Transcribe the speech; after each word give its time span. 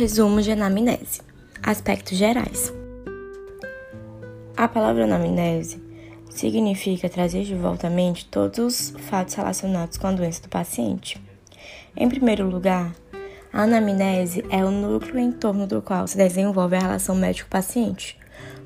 Resumo 0.00 0.40
de 0.40 0.50
anamnese. 0.50 1.20
Aspectos 1.62 2.16
gerais. 2.16 2.72
A 4.56 4.66
palavra 4.66 5.04
anamnese 5.04 5.78
significa 6.30 7.06
trazer 7.06 7.44
de 7.44 7.54
volta 7.54 7.88
à 7.88 7.90
mente 7.90 8.24
todos 8.24 8.58
os 8.58 8.94
fatos 9.10 9.34
relacionados 9.34 9.98
com 9.98 10.06
a 10.06 10.12
doença 10.12 10.40
do 10.40 10.48
paciente. 10.48 11.22
Em 11.94 12.08
primeiro 12.08 12.48
lugar, 12.48 12.94
a 13.52 13.64
anamnese 13.64 14.42
é 14.48 14.64
o 14.64 14.70
núcleo 14.70 15.18
em 15.18 15.30
torno 15.32 15.66
do 15.66 15.82
qual 15.82 16.06
se 16.06 16.16
desenvolve 16.16 16.76
a 16.76 16.80
relação 16.80 17.14
médico-paciente, 17.14 18.18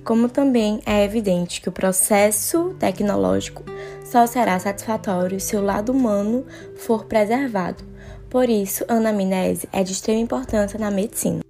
como 0.05 0.29
também 0.29 0.81
é 0.87 1.03
evidente 1.03 1.61
que 1.61 1.69
o 1.69 1.73
processo 1.73 2.77
tecnológico 2.79 3.65
só 4.05 4.25
será 4.25 4.57
satisfatório 4.61 5.41
se 5.41 5.57
o 5.57 5.61
lado 5.61 5.91
humano 5.91 6.47
for 6.77 7.07
preservado. 7.07 7.94
Por 8.35 8.51
isso, 8.51 8.85
a 8.89 8.95
anamnese 8.95 9.69
é 9.73 9.85
de 9.85 9.93
extrema 9.93 10.19
importância 10.19 10.77
na 10.77 10.91
medicina. 10.91 11.41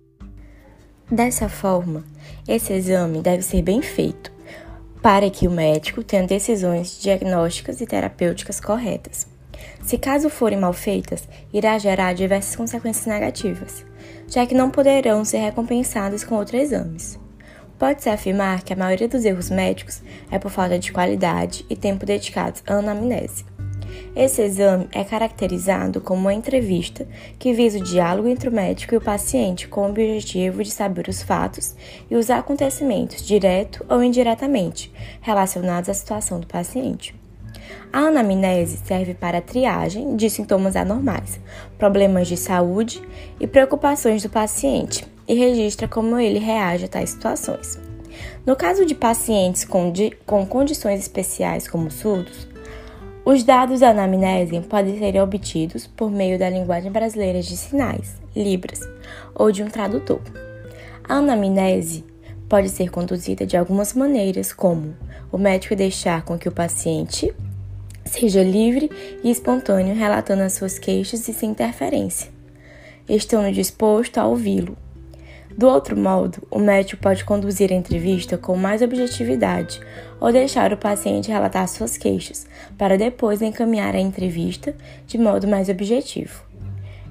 Dessa 1.11 1.48
forma, 1.48 2.05
esse 2.47 2.75
exame 2.75 3.23
deve 3.23 3.41
ser 3.41 3.62
bem 3.62 3.80
feito 3.80 4.30
para 5.01 5.30
que 5.30 5.48
o 5.48 5.51
médico 5.51 6.05
tenha 6.05 6.27
decisões 6.27 7.01
diagnósticas 7.01 7.80
e 7.80 7.87
terapêuticas 7.87 8.61
corretas. 8.61 9.27
Se 9.83 9.97
caso 9.97 10.28
forem 10.28 10.61
mal 10.61 10.75
feitas, 10.75 11.27
irá 11.55 11.78
gerar 11.78 12.12
diversas 12.12 12.55
consequências 12.55 13.06
negativas, 13.06 13.83
já 14.28 14.45
que 14.45 14.55
não 14.55 14.69
poderão 14.69 15.25
ser 15.25 15.39
recompensadas 15.39 16.23
com 16.23 16.34
outros 16.34 16.61
exames. 16.61 17.19
Pode-se 17.78 18.11
afirmar 18.11 18.62
que 18.62 18.75
a 18.75 18.77
maioria 18.77 19.09
dos 19.09 19.25
erros 19.25 19.48
médicos 19.48 20.03
é 20.30 20.39
por 20.39 20.51
falta 20.51 20.78
de 20.78 20.92
qualidade 20.92 21.64
e 21.70 21.75
tempo 21.75 22.05
dedicados 22.05 22.62
à 22.66 22.75
anamnese. 22.75 23.53
Esse 24.16 24.43
exame 24.43 24.89
é 24.93 25.03
caracterizado 25.03 26.00
como 26.00 26.20
uma 26.20 26.34
entrevista 26.34 27.06
que 27.39 27.53
visa 27.53 27.78
o 27.78 27.83
diálogo 27.83 28.28
entre 28.28 28.48
o 28.48 28.53
médico 28.53 28.95
e 28.95 28.98
o 28.98 29.01
paciente 29.01 29.67
com 29.67 29.83
o 29.83 29.91
objetivo 29.91 30.62
de 30.62 30.70
saber 30.70 31.09
os 31.09 31.23
fatos 31.23 31.75
e 32.09 32.14
os 32.14 32.31
acontecimentos, 32.31 33.27
direto 33.27 33.84
ou 33.89 34.03
indiretamente, 34.03 34.92
relacionados 35.20 35.89
à 35.89 35.95
situação 35.95 36.39
do 36.39 36.47
paciente. 36.47 37.14
A 37.92 38.06
anamnese 38.06 38.78
serve 38.84 39.14
para 39.14 39.39
a 39.39 39.42
triagem 39.42 40.17
de 40.17 40.29
sintomas 40.29 40.77
anormais, 40.77 41.41
problemas 41.79 42.27
de 42.29 42.36
saúde 42.36 43.01
e 43.39 43.47
preocupações 43.47 44.23
do 44.23 44.29
paciente 44.29 45.06
e 45.27 45.34
registra 45.34 45.89
como 45.89 46.19
ele 46.19 46.39
reage 46.39 46.84
a 46.84 46.89
tais 46.89 47.11
situações. 47.11 47.79
No 48.47 48.55
caso 48.56 48.84
de 48.84 48.95
pacientes 48.95 49.64
com, 49.64 49.91
de, 49.91 50.11
com 50.27 50.45
condições 50.47 51.01
especiais 51.01 51.67
como 51.67 51.91
surdos, 51.91 52.48
os 53.25 53.42
dados 53.42 53.80
da 53.80 53.91
anamnese 53.91 54.61
podem 54.61 54.98
ser 54.98 55.19
obtidos 55.19 55.86
por 55.86 56.11
meio 56.11 56.39
da 56.39 56.50
linguagem 56.50 56.92
brasileira 56.92 57.41
de 57.41 57.56
sinais, 57.56 58.17
Libras, 58.36 58.80
ou 59.34 59.50
de 59.50 59.62
um 59.62 59.69
tradutor. 59.69 60.20
A 61.08 61.14
anamnese 61.14 62.05
pode 62.48 62.69
ser 62.69 62.91
conduzida 62.91 63.47
de 63.47 63.56
algumas 63.56 63.95
maneiras, 63.95 64.52
como 64.52 64.95
o 65.33 65.39
médico 65.39 65.75
deixar 65.75 66.22
com 66.22 66.39
que 66.39 66.48
o 66.48 66.52
paciente 66.52 67.34
seja 68.05 68.42
livre 68.42 68.91
e 69.22 69.30
espontâneo 69.30 69.95
relatando 69.95 70.42
as 70.42 70.52
suas 70.52 70.78
queixas 70.78 71.27
e 71.27 71.33
sem 71.33 71.50
interferência, 71.50 72.30
estando 73.08 73.50
disposto 73.50 74.19
a 74.19 74.27
ouvi-lo. 74.27 74.77
Do 75.56 75.69
outro 75.69 75.97
modo, 75.97 76.42
o 76.50 76.58
médico 76.58 77.00
pode 77.00 77.24
conduzir 77.24 77.72
a 77.72 77.77
entrevista 77.77 78.36
com 78.36 78.56
mais 78.56 78.83
objetividade 78.83 79.80
ou 80.20 80.33
deixar 80.33 80.72
o 80.72 80.77
paciente 80.77 81.30
relatar 81.30 81.69
suas 81.69 81.96
queixas, 81.96 82.46
para 82.77 82.98
depois 82.98 83.41
encaminhar 83.41 83.94
a 83.94 84.00
entrevista 84.00 84.74
de 85.06 85.16
modo 85.16 85.46
mais 85.46 85.69
objetivo. 85.69 86.42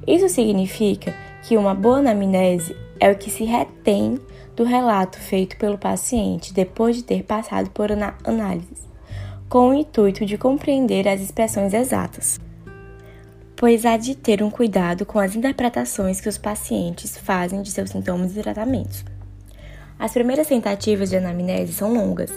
Isso 0.05 0.27
significa 0.27 1.13
que 1.43 1.55
uma 1.55 1.73
boa 1.73 1.99
anamnese 1.99 2.75
é 2.99 3.09
o 3.09 3.15
que 3.15 3.29
se 3.29 3.45
retém 3.45 4.19
do 4.55 4.63
relato 4.63 5.17
feito 5.17 5.57
pelo 5.57 5.77
paciente 5.77 6.53
depois 6.53 6.97
de 6.97 7.03
ter 7.03 7.23
passado 7.23 7.69
por 7.69 7.89
análises 7.91 8.93
com 9.53 9.69
o 9.69 9.73
intuito 9.75 10.25
de 10.25 10.35
compreender 10.35 11.07
as 11.07 11.21
expressões 11.21 11.75
exatas, 11.75 12.39
pois 13.55 13.85
há 13.85 13.97
de 13.97 14.15
ter 14.15 14.41
um 14.43 14.49
cuidado 14.49 15.05
com 15.05 15.19
as 15.19 15.35
interpretações 15.35 16.19
que 16.19 16.29
os 16.29 16.37
pacientes 16.37 17.17
fazem 17.17 17.61
de 17.61 17.71
seus 17.71 17.89
sintomas 17.89 18.35
e 18.35 18.41
tratamentos. 18.41 19.03
As 19.97 20.11
primeiras 20.11 20.47
tentativas 20.47 21.09
de 21.09 21.17
anamnese 21.17 21.73
são 21.73 21.93
longas 21.93 22.31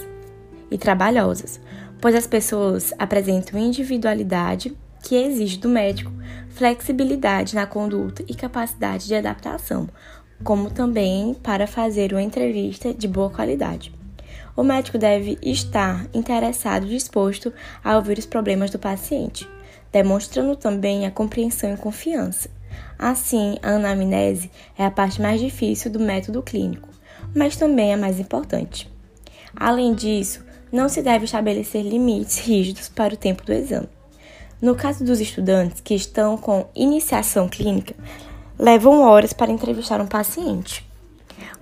e 0.70 0.78
trabalhosas, 0.78 1.60
pois 2.00 2.14
as 2.14 2.26
pessoas 2.26 2.92
apresentam 2.98 3.58
individualidade 3.58 4.76
que 5.02 5.14
exige 5.14 5.58
do 5.58 5.68
médico 5.68 6.12
flexibilidade 6.50 7.54
na 7.54 7.66
conduta 7.66 8.24
e 8.28 8.34
capacidade 8.34 9.06
de 9.06 9.14
adaptação, 9.14 9.88
como 10.42 10.70
também 10.70 11.34
para 11.34 11.66
fazer 11.66 12.12
uma 12.12 12.22
entrevista 12.22 12.92
de 12.92 13.08
boa 13.08 13.30
qualidade 13.30 13.96
o 14.56 14.62
médico 14.62 14.96
deve 14.96 15.38
estar 15.42 16.06
interessado 16.14 16.86
e 16.86 16.90
disposto 16.90 17.52
a 17.84 17.94
ouvir 17.96 18.18
os 18.18 18.24
problemas 18.24 18.70
do 18.70 18.78
paciente, 18.78 19.46
demonstrando 20.02 20.56
também 20.56 21.06
a 21.06 21.10
compreensão 21.10 21.72
e 21.72 21.76
confiança. 21.76 22.50
Assim, 22.98 23.56
a 23.62 23.70
anamnese 23.70 24.50
é 24.76 24.84
a 24.84 24.90
parte 24.90 25.20
mais 25.20 25.40
difícil 25.40 25.90
do 25.90 25.98
método 26.00 26.42
clínico, 26.42 26.88
mas 27.34 27.56
também 27.56 27.94
a 27.94 27.96
mais 27.96 28.18
importante. 28.20 28.90
Além 29.54 29.94
disso, 29.94 30.44
não 30.70 30.88
se 30.88 31.02
deve 31.02 31.24
estabelecer 31.24 31.82
limites 31.82 32.38
rígidos 32.38 32.88
para 32.88 33.14
o 33.14 33.16
tempo 33.16 33.44
do 33.44 33.52
exame. 33.52 33.88
No 34.60 34.74
caso 34.74 35.04
dos 35.04 35.20
estudantes 35.20 35.80
que 35.80 35.94
estão 35.94 36.36
com 36.36 36.66
iniciação 36.74 37.48
clínica, 37.48 37.94
levam 38.58 39.02
horas 39.02 39.32
para 39.32 39.52
entrevistar 39.52 40.00
um 40.00 40.06
paciente 40.06 40.86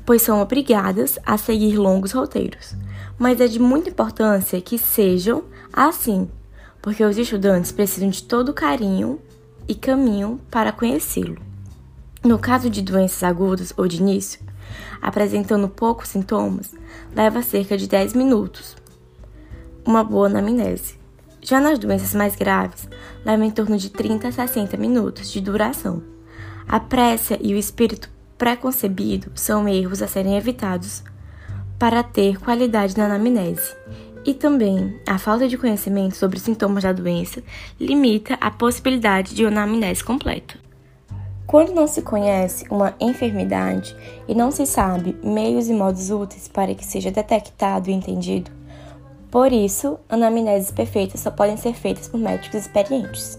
pois 0.05 0.23
são 0.23 0.41
obrigadas 0.41 1.19
a 1.25 1.37
seguir 1.39 1.77
longos 1.77 2.13
roteiros. 2.13 2.75
Mas 3.19 3.41
é 3.41 3.47
de 3.47 3.59
muita 3.59 3.91
importância 3.91 4.61
que 4.61 4.79
sejam 4.79 5.45
assim, 5.73 6.29
porque 6.85 7.03
os 7.03 7.17
estudantes 7.17 7.73
precisam 7.73 8.11
de 8.11 8.23
todo 8.23 8.53
carinho 8.53 9.19
e 9.67 9.75
caminho 9.75 10.39
para 10.51 10.71
conhecê-lo. 10.71 11.41
No 12.23 12.39
caso 12.39 12.69
de 12.69 12.83
doenças 12.83 13.23
agudas 13.23 13.73
ou 13.75 13.89
de 13.89 13.97
início, 13.97 14.39
apresentando 15.01 15.67
poucos 15.67 16.11
sintomas, 16.11 16.75
leva 17.17 17.41
cerca 17.41 17.79
de 17.79 17.89
10 17.89 18.13
minutos. 18.13 18.77
Uma 19.83 20.05
boa 20.05 20.27
anamnese. 20.27 20.99
Já 21.41 21.59
nas 21.59 21.79
doenças 21.79 22.15
mais 22.15 22.37
graves, 22.37 22.87
leva 23.25 23.43
em 23.47 23.51
torno 23.51 23.79
de 23.79 23.89
30 23.89 24.29
a 24.29 24.33
60 24.33 24.77
minutos 24.77 25.33
de 25.33 25.41
duração. 25.41 26.03
A 26.69 26.79
pressa 26.79 27.39
e 27.41 27.55
o 27.55 27.59
espírito 27.59 28.11
preconcebido 28.37 29.33
são 29.35 29.67
erros 29.67 30.03
a 30.03 30.07
serem 30.07 30.37
evitados 30.37 31.03
para 31.79 32.03
ter 32.03 32.39
qualidade 32.39 32.95
na 32.95 33.07
anamnese. 33.07 33.75
E 34.25 34.33
também 34.33 34.99
a 35.07 35.19
falta 35.19 35.47
de 35.47 35.59
conhecimento 35.59 36.17
sobre 36.17 36.39
os 36.39 36.43
sintomas 36.43 36.83
da 36.83 36.93
doença 36.93 37.43
limita 37.79 38.39
a 38.41 38.51
possibilidade 38.51 39.35
de 39.35 39.45
uma 39.45 39.51
anamnese 39.51 40.03
completa. 40.03 40.59
Quando 41.47 41.75
não 41.75 41.87
se 41.87 42.01
conhece 42.01 42.65
uma 42.71 42.95
enfermidade 42.99 43.95
e 44.27 44.35
não 44.35 44.51
se 44.51 44.65
sabe 44.67 45.15
meios 45.23 45.69
e 45.69 45.75
modos 45.75 46.11
úteis 46.11 46.49
para 46.49 46.75
que 46.75 46.85
seja 46.85 47.11
detectado 47.11 47.91
e 47.91 47.93
entendido, 47.93 48.51
por 49.31 49.53
isso, 49.53 49.99
anamneses 50.09 50.71
perfeitas 50.71 51.21
só 51.21 51.31
podem 51.31 51.57
ser 51.57 51.75
feitas 51.75 52.09
por 52.09 52.19
médicos 52.19 52.61
experientes. 52.61 53.37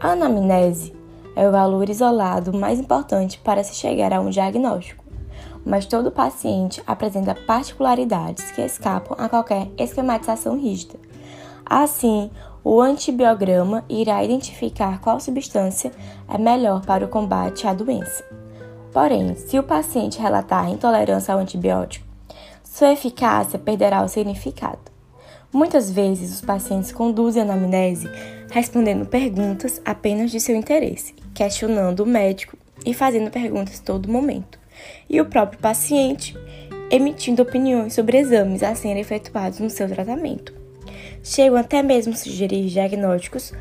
A 0.00 0.10
anamnese 0.10 0.92
é 1.36 1.48
o 1.48 1.52
valor 1.52 1.88
isolado 1.88 2.52
mais 2.52 2.80
importante 2.80 3.38
para 3.38 3.62
se 3.62 3.76
chegar 3.76 4.12
a 4.12 4.20
um 4.20 4.30
diagnóstico, 4.30 4.97
mas 5.68 5.84
todo 5.84 6.10
paciente 6.10 6.82
apresenta 6.86 7.34
particularidades 7.34 8.50
que 8.52 8.62
escapam 8.62 9.14
a 9.20 9.28
qualquer 9.28 9.68
esquematização 9.76 10.58
rígida. 10.58 10.98
Assim, 11.64 12.30
o 12.64 12.80
antibiograma 12.80 13.84
irá 13.86 14.24
identificar 14.24 14.98
qual 15.00 15.20
substância 15.20 15.92
é 16.26 16.38
melhor 16.38 16.84
para 16.86 17.04
o 17.04 17.08
combate 17.08 17.66
à 17.66 17.74
doença. 17.74 18.24
Porém, 18.92 19.36
se 19.36 19.58
o 19.58 19.62
paciente 19.62 20.18
relatar 20.18 20.70
intolerância 20.70 21.34
ao 21.34 21.40
antibiótico, 21.40 22.06
sua 22.64 22.92
eficácia 22.92 23.58
perderá 23.58 24.02
o 24.02 24.08
significado. 24.08 24.80
Muitas 25.52 25.90
vezes, 25.90 26.32
os 26.32 26.40
pacientes 26.40 26.92
conduzem 26.92 27.42
a 27.42 27.44
anamnese 27.44 28.08
respondendo 28.50 29.06
perguntas 29.06 29.80
apenas 29.84 30.30
de 30.30 30.40
seu 30.40 30.56
interesse, 30.56 31.14
questionando 31.34 32.00
o 32.00 32.06
médico 32.06 32.56
e 32.84 32.94
fazendo 32.94 33.30
perguntas 33.30 33.80
todo 33.80 34.10
momento, 34.10 34.57
e 35.08 35.20
o 35.20 35.26
próprio 35.26 35.58
paciente 35.60 36.36
emitindo 36.90 37.42
opiniões 37.42 37.94
sobre 37.94 38.18
exames 38.18 38.62
a 38.62 38.74
serem 38.74 39.00
efetuados 39.00 39.58
no 39.58 39.70
seu 39.70 39.88
tratamento. 39.88 40.52
Chegam 41.22 41.58
até 41.58 41.82
mesmo 41.82 42.12
a 42.12 42.16
sugerir 42.16 42.68
diagnósticos 42.68 43.52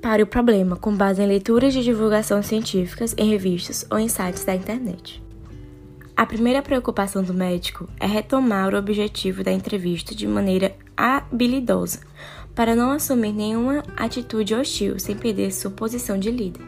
para 0.00 0.22
o 0.22 0.26
problema 0.26 0.76
com 0.76 0.94
base 0.94 1.22
em 1.22 1.26
leituras 1.26 1.72
de 1.72 1.84
divulgação 1.84 2.42
científicas 2.42 3.14
em 3.16 3.30
revistas 3.30 3.86
ou 3.90 3.98
em 3.98 4.08
sites 4.08 4.44
da 4.44 4.54
internet. 4.54 5.22
A 6.16 6.26
primeira 6.26 6.60
preocupação 6.60 7.22
do 7.22 7.32
médico 7.32 7.88
é 7.98 8.06
retomar 8.06 8.74
o 8.74 8.78
objetivo 8.78 9.42
da 9.42 9.52
entrevista 9.52 10.14
de 10.14 10.26
maneira 10.26 10.74
habilidosa, 10.96 12.00
para 12.54 12.76
não 12.76 12.90
assumir 12.90 13.32
nenhuma 13.32 13.82
atitude 13.96 14.54
hostil 14.54 14.98
sem 14.98 15.16
perder 15.16 15.52
sua 15.52 15.70
posição 15.70 16.18
de 16.18 16.30
líder. 16.30 16.62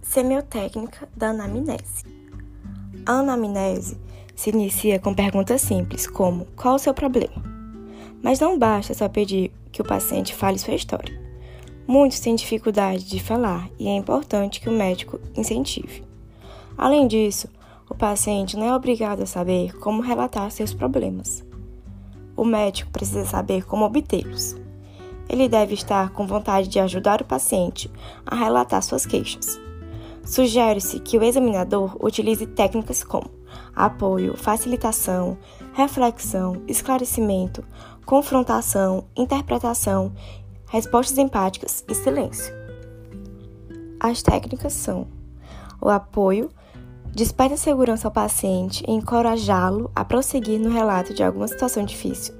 Semiotécnica 0.00 1.06
da 1.14 1.28
anamnese. 1.28 2.17
A 3.08 3.20
anamnese 3.20 3.96
se 4.36 4.50
inicia 4.50 4.98
com 4.98 5.14
perguntas 5.14 5.62
simples, 5.62 6.06
como 6.06 6.44
qual 6.54 6.74
o 6.74 6.78
seu 6.78 6.92
problema? 6.92 7.42
Mas 8.22 8.38
não 8.38 8.58
basta 8.58 8.92
só 8.92 9.08
pedir 9.08 9.50
que 9.72 9.80
o 9.80 9.84
paciente 9.84 10.34
fale 10.34 10.58
sua 10.58 10.74
história. 10.74 11.18
Muitos 11.86 12.20
têm 12.20 12.34
dificuldade 12.34 13.08
de 13.08 13.18
falar 13.18 13.70
e 13.78 13.88
é 13.88 13.96
importante 13.96 14.60
que 14.60 14.68
o 14.68 14.72
médico 14.72 15.18
incentive. 15.34 16.04
Além 16.76 17.06
disso, 17.06 17.48
o 17.88 17.94
paciente 17.94 18.58
não 18.58 18.66
é 18.66 18.74
obrigado 18.74 19.22
a 19.22 19.26
saber 19.26 19.74
como 19.78 20.02
relatar 20.02 20.50
seus 20.50 20.74
problemas. 20.74 21.42
O 22.36 22.44
médico 22.44 22.90
precisa 22.90 23.24
saber 23.24 23.64
como 23.64 23.86
obtê-los. 23.86 24.54
Ele 25.30 25.48
deve 25.48 25.72
estar 25.72 26.10
com 26.10 26.26
vontade 26.26 26.68
de 26.68 26.78
ajudar 26.78 27.22
o 27.22 27.24
paciente 27.24 27.90
a 28.26 28.36
relatar 28.36 28.82
suas 28.82 29.06
queixas. 29.06 29.58
Sugere-se 30.28 31.00
que 31.00 31.16
o 31.16 31.24
examinador 31.24 31.96
utilize 32.04 32.46
técnicas 32.46 33.02
como 33.02 33.30
apoio, 33.74 34.36
facilitação, 34.36 35.38
reflexão, 35.72 36.62
esclarecimento, 36.68 37.64
confrontação, 38.04 39.06
interpretação, 39.16 40.12
respostas 40.66 41.16
empáticas 41.16 41.82
e 41.88 41.94
silêncio. 41.94 42.54
As 43.98 44.22
técnicas 44.22 44.74
são 44.74 45.06
o 45.80 45.88
apoio, 45.88 46.50
desperta 47.06 47.56
segurança 47.56 48.06
ao 48.06 48.12
paciente 48.12 48.84
e 48.86 48.92
encorajá-lo 48.92 49.90
a 49.96 50.04
prosseguir 50.04 50.60
no 50.60 50.68
relato 50.68 51.14
de 51.14 51.22
alguma 51.22 51.48
situação 51.48 51.86
difícil. 51.86 52.34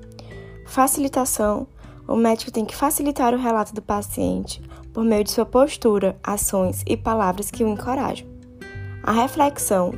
Facilitação, 0.66 1.66
o 2.06 2.16
médico 2.16 2.52
tem 2.52 2.66
que 2.66 2.76
facilitar 2.76 3.32
o 3.32 3.38
relato 3.38 3.74
do 3.74 3.80
paciente 3.80 4.60
por 4.98 5.04
meio 5.04 5.22
de 5.22 5.30
sua 5.30 5.46
postura, 5.46 6.16
ações 6.24 6.82
e 6.84 6.96
palavras 6.96 7.52
que 7.52 7.62
o 7.62 7.68
encorajam. 7.68 8.26
A 9.00 9.12
reflexão 9.12 9.92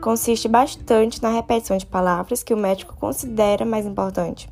consiste 0.00 0.48
bastante 0.48 1.22
na 1.22 1.28
repetição 1.28 1.76
de 1.76 1.86
palavras 1.86 2.42
que 2.42 2.52
o 2.52 2.56
médico 2.56 2.96
considera 2.96 3.64
mais 3.64 3.86
importante. 3.86 4.50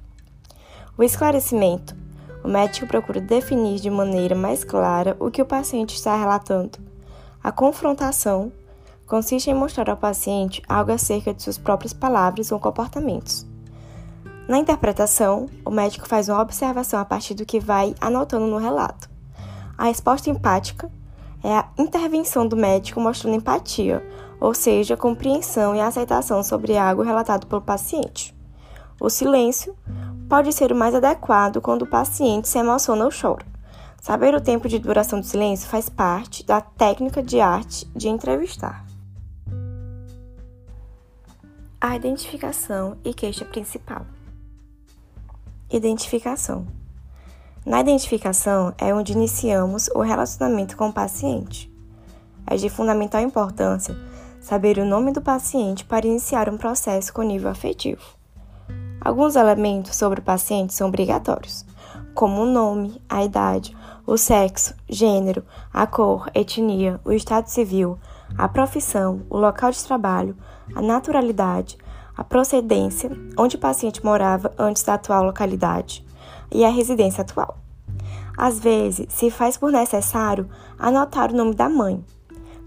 O 0.96 1.02
esclarecimento. 1.02 1.96
O 2.44 2.48
médico 2.48 2.86
procura 2.86 3.20
definir 3.20 3.80
de 3.80 3.90
maneira 3.90 4.36
mais 4.36 4.62
clara 4.62 5.16
o 5.18 5.32
que 5.32 5.42
o 5.42 5.46
paciente 5.46 5.96
está 5.96 6.16
relatando. 6.16 6.78
A 7.42 7.50
confrontação 7.50 8.52
consiste 9.04 9.50
em 9.50 9.54
mostrar 9.54 9.90
ao 9.90 9.96
paciente 9.96 10.62
algo 10.68 10.92
acerca 10.92 11.34
de 11.34 11.42
suas 11.42 11.58
próprias 11.58 11.92
palavras 11.92 12.52
ou 12.52 12.60
comportamentos. 12.60 13.44
Na 14.46 14.58
interpretação, 14.58 15.48
o 15.64 15.72
médico 15.72 16.06
faz 16.06 16.28
uma 16.28 16.40
observação 16.40 17.00
a 17.00 17.04
partir 17.04 17.34
do 17.34 17.44
que 17.44 17.58
vai 17.58 17.96
anotando 18.00 18.46
no 18.46 18.58
relato. 18.58 19.10
A 19.82 19.86
resposta 19.86 20.30
empática 20.30 20.88
é 21.42 21.52
a 21.56 21.68
intervenção 21.76 22.46
do 22.46 22.56
médico 22.56 23.00
mostrando 23.00 23.34
empatia, 23.34 24.00
ou 24.40 24.54
seja, 24.54 24.96
compreensão 24.96 25.74
e 25.74 25.80
aceitação 25.80 26.40
sobre 26.44 26.78
algo 26.78 27.02
relatado 27.02 27.48
pelo 27.48 27.60
paciente. 27.60 28.32
O 29.00 29.10
silêncio 29.10 29.76
pode 30.28 30.52
ser 30.52 30.70
o 30.70 30.76
mais 30.76 30.94
adequado 30.94 31.60
quando 31.60 31.82
o 31.82 31.86
paciente 31.88 32.46
se 32.46 32.58
emociona 32.58 33.04
ou 33.04 33.10
chora. 33.10 33.44
Saber 34.00 34.36
o 34.36 34.40
tempo 34.40 34.68
de 34.68 34.78
duração 34.78 35.18
do 35.18 35.26
silêncio 35.26 35.68
faz 35.68 35.88
parte 35.88 36.46
da 36.46 36.60
técnica 36.60 37.20
de 37.20 37.40
arte 37.40 37.84
de 37.86 38.08
entrevistar. 38.08 38.86
A 41.80 41.96
identificação 41.96 42.96
e 43.04 43.12
queixa 43.12 43.44
principal. 43.44 44.06
Identificação. 45.68 46.81
Na 47.64 47.80
identificação 47.80 48.74
é 48.76 48.92
onde 48.92 49.12
iniciamos 49.12 49.88
o 49.94 50.00
relacionamento 50.00 50.76
com 50.76 50.88
o 50.88 50.92
paciente. 50.92 51.72
É 52.44 52.56
de 52.56 52.68
fundamental 52.68 53.20
importância 53.20 53.96
saber 54.40 54.78
o 54.78 54.84
nome 54.84 55.12
do 55.12 55.22
paciente 55.22 55.84
para 55.84 56.04
iniciar 56.04 56.48
um 56.48 56.58
processo 56.58 57.12
com 57.12 57.22
nível 57.22 57.48
afetivo. 57.48 58.02
Alguns 59.00 59.36
elementos 59.36 59.94
sobre 59.94 60.18
o 60.18 60.24
paciente 60.24 60.74
são 60.74 60.88
obrigatórios, 60.88 61.64
como 62.14 62.42
o 62.42 62.46
nome, 62.46 63.00
a 63.08 63.24
idade, 63.24 63.76
o 64.04 64.16
sexo, 64.16 64.74
gênero, 64.88 65.44
a 65.72 65.86
cor, 65.86 66.28
etnia, 66.34 67.00
o 67.04 67.12
estado 67.12 67.46
civil, 67.46 67.96
a 68.36 68.48
profissão, 68.48 69.22
o 69.30 69.38
local 69.38 69.70
de 69.70 69.84
trabalho, 69.84 70.36
a 70.74 70.82
naturalidade, 70.82 71.78
a 72.16 72.24
procedência, 72.24 73.10
onde 73.38 73.54
o 73.54 73.60
paciente 73.60 74.04
morava 74.04 74.52
antes 74.58 74.82
da 74.82 74.94
atual 74.94 75.24
localidade, 75.24 76.04
e 76.52 76.64
a 76.64 76.70
residência 76.70 77.22
atual. 77.22 77.58
Às 78.36 78.58
vezes, 78.58 79.06
se 79.08 79.30
faz 79.30 79.56
por 79.56 79.70
necessário 79.70 80.48
anotar 80.78 81.30
o 81.30 81.36
nome 81.36 81.54
da 81.54 81.68
mãe, 81.68 82.04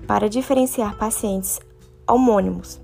para 0.05 0.29
diferenciar 0.29 0.95
pacientes 0.97 1.59
homônimos. 2.07 2.79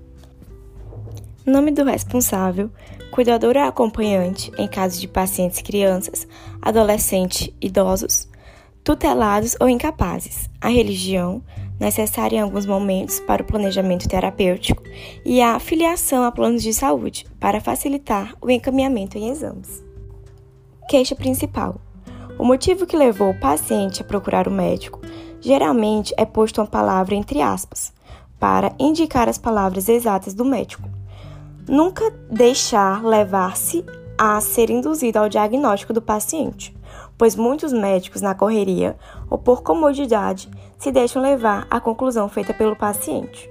Nome 1.46 1.70
do 1.70 1.84
responsável, 1.84 2.70
cuidador 3.10 3.56
ou 3.56 3.62
acompanhante 3.62 4.52
em 4.58 4.68
caso 4.68 5.00
de 5.00 5.08
pacientes 5.08 5.60
crianças, 5.60 6.26
adolescentes, 6.60 7.50
idosos, 7.60 8.28
tutelados 8.84 9.56
ou 9.60 9.68
incapazes, 9.68 10.48
a 10.60 10.68
religião, 10.68 11.42
necessária 11.78 12.36
em 12.36 12.40
alguns 12.40 12.66
momentos 12.66 13.20
para 13.20 13.42
o 13.42 13.46
planejamento 13.46 14.08
terapêutico, 14.08 14.82
e 15.24 15.40
a 15.40 15.54
afiliação 15.54 16.22
a 16.22 16.30
planos 16.30 16.62
de 16.62 16.72
saúde, 16.72 17.26
para 17.40 17.60
facilitar 17.60 18.34
o 18.40 18.50
encaminhamento 18.50 19.18
em 19.18 19.28
exames. 19.30 19.82
Queixa 20.88 21.14
principal: 21.14 21.76
o 22.38 22.44
motivo 22.44 22.86
que 22.86 22.96
levou 22.96 23.30
o 23.30 23.40
paciente 23.40 24.02
a 24.02 24.04
procurar 24.04 24.48
o 24.48 24.50
médico 24.50 25.00
geralmente 25.40 26.14
é 26.16 26.24
posto 26.24 26.60
uma 26.60 26.66
palavra 26.66 27.14
entre 27.14 27.40
aspas, 27.40 27.92
para 28.38 28.72
indicar 28.78 29.28
as 29.28 29.38
palavras 29.38 29.88
exatas 29.88 30.34
do 30.34 30.44
médico. 30.44 30.88
Nunca 31.68 32.10
deixar 32.30 33.04
levar-se 33.04 33.84
a 34.18 34.40
ser 34.40 34.70
induzido 34.70 35.18
ao 35.18 35.28
diagnóstico 35.28 35.92
do 35.92 36.02
paciente 36.02 36.74
pois 37.22 37.36
muitos 37.36 37.72
médicos, 37.72 38.20
na 38.20 38.34
correria 38.34 38.96
ou 39.30 39.38
por 39.38 39.62
comodidade, 39.62 40.50
se 40.78 40.90
deixam 40.90 41.22
levar 41.22 41.66
à 41.70 41.80
conclusão 41.80 42.28
feita 42.28 42.52
pelo 42.52 42.74
paciente. 42.74 43.48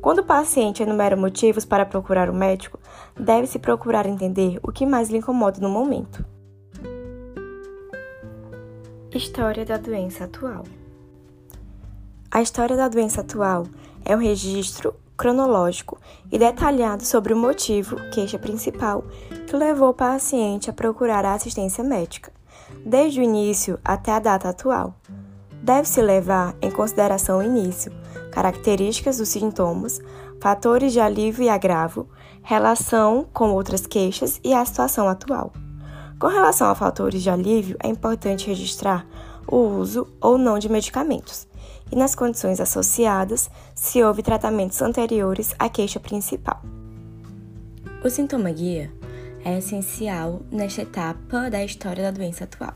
Quando 0.00 0.20
o 0.20 0.24
paciente 0.24 0.82
enumera 0.82 1.16
motivos 1.16 1.64
para 1.64 1.84
procurar 1.84 2.30
o 2.30 2.34
médico, 2.34 2.78
deve-se 3.18 3.58
procurar 3.58 4.06
entender 4.06 4.58
o 4.62 4.72
que 4.72 4.86
mais 4.86 5.10
lhe 5.10 5.18
incomoda 5.18 5.60
no 5.60 5.68
momento. 5.68 6.24
História 9.12 9.66
da 9.66 9.76
doença 9.76 10.22
atual. 10.22 10.64
A 12.30 12.40
história 12.40 12.76
da 12.76 12.86
doença 12.86 13.22
atual 13.22 13.66
é 14.04 14.14
um 14.14 14.20
registro 14.20 14.94
cronológico 15.16 15.98
e 16.30 16.38
detalhado 16.38 17.04
sobre 17.04 17.34
o 17.34 17.36
motivo, 17.36 17.96
queixa 18.12 18.38
principal, 18.38 19.02
que 19.48 19.56
levou 19.56 19.88
o 19.88 19.94
paciente 19.94 20.70
a 20.70 20.72
procurar 20.72 21.24
a 21.24 21.34
assistência 21.34 21.82
médica 21.82 22.32
desde 22.86 23.18
o 23.18 23.24
início 23.24 23.80
até 23.84 24.12
a 24.12 24.20
data 24.20 24.48
atual. 24.48 24.94
Deve-se 25.60 26.00
levar 26.00 26.54
em 26.62 26.70
consideração 26.70 27.40
o 27.40 27.42
início, 27.42 27.92
características 28.30 29.18
dos 29.18 29.28
sintomas, 29.28 30.00
fatores 30.40 30.92
de 30.92 31.00
alívio 31.00 31.42
e 31.42 31.48
agravo, 31.48 32.08
relação 32.44 33.26
com 33.32 33.50
outras 33.50 33.88
queixas 33.88 34.40
e 34.44 34.54
a 34.54 34.64
situação 34.64 35.08
atual. 35.08 35.52
Com 36.20 36.26
relação 36.26 36.68
a 36.68 36.74
fatores 36.74 37.22
de 37.22 37.30
alívio, 37.30 37.78
é 37.82 37.88
importante 37.88 38.46
registrar 38.46 39.06
o 39.48 39.56
uso 39.56 40.06
ou 40.20 40.36
não 40.36 40.58
de 40.58 40.68
medicamentos 40.68 41.48
e 41.90 41.96
nas 41.96 42.14
condições 42.14 42.60
associadas 42.60 43.50
se 43.74 44.02
houve 44.02 44.22
tratamentos 44.22 44.82
anteriores 44.82 45.54
à 45.58 45.70
queixa 45.70 45.98
principal. 45.98 46.60
O 48.04 48.10
sintoma 48.10 48.50
guia 48.50 48.92
é 49.46 49.56
essencial 49.56 50.42
nesta 50.52 50.82
etapa 50.82 51.48
da 51.48 51.64
história 51.64 52.02
da 52.02 52.10
doença 52.10 52.44
atual, 52.44 52.74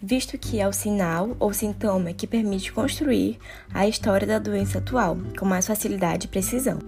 visto 0.00 0.36
que 0.36 0.60
é 0.60 0.68
o 0.68 0.72
sinal 0.72 1.34
ou 1.40 1.54
sintoma 1.54 2.12
que 2.12 2.26
permite 2.26 2.74
construir 2.74 3.38
a 3.72 3.88
história 3.88 4.26
da 4.26 4.38
doença 4.38 4.78
atual 4.78 5.16
com 5.38 5.46
mais 5.46 5.66
facilidade 5.66 6.26
e 6.26 6.28
precisão. 6.28 6.78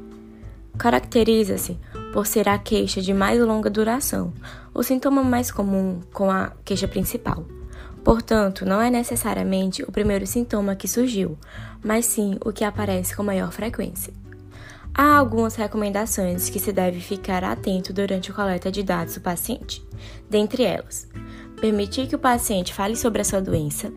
Caracteriza-se 0.77 1.79
por 2.13 2.27
ser 2.27 2.49
a 2.49 2.59
queixa 2.59 3.01
de 3.01 3.13
mais 3.13 3.41
longa 3.41 3.69
duração, 3.69 4.33
o 4.75 4.83
sintoma 4.83 5.23
mais 5.23 5.51
comum 5.51 6.01
com 6.13 6.31
a 6.31 6.53
queixa 6.65 6.89
principal. 6.89 7.45
Portanto, 8.05 8.65
não 8.65 8.81
é 8.81 8.91
necessariamente 8.91 9.83
o 9.83 9.93
primeiro 9.93 10.27
sintoma 10.27 10.75
que 10.75 10.89
surgiu, 10.89 11.37
mas 11.83 12.07
sim 12.07 12.39
o 12.45 12.53
que 12.53 12.65
aparece 12.65 13.15
com 13.15 13.23
maior 13.23 13.53
frequência. 13.53 14.13
Há 14.95 15.17
algumas 15.17 15.55
recomendações 15.55 16.49
que 16.49 16.59
se 16.59 16.73
deve 16.73 17.01
ficar 17.01 17.45
atento 17.45 17.93
durante 17.93 18.31
a 18.31 18.35
coleta 18.35 18.71
de 18.71 18.83
dados 18.83 19.15
do 19.15 19.21
paciente. 19.21 19.85
Dentre 20.29 20.65
elas, 20.65 21.07
permitir 21.61 22.07
que 22.07 22.17
o 22.17 22.19
paciente 22.19 22.73
fale 22.73 22.97
sobre 22.97 23.21
a 23.21 23.25
sua 23.25 23.41
doença, 23.41 23.93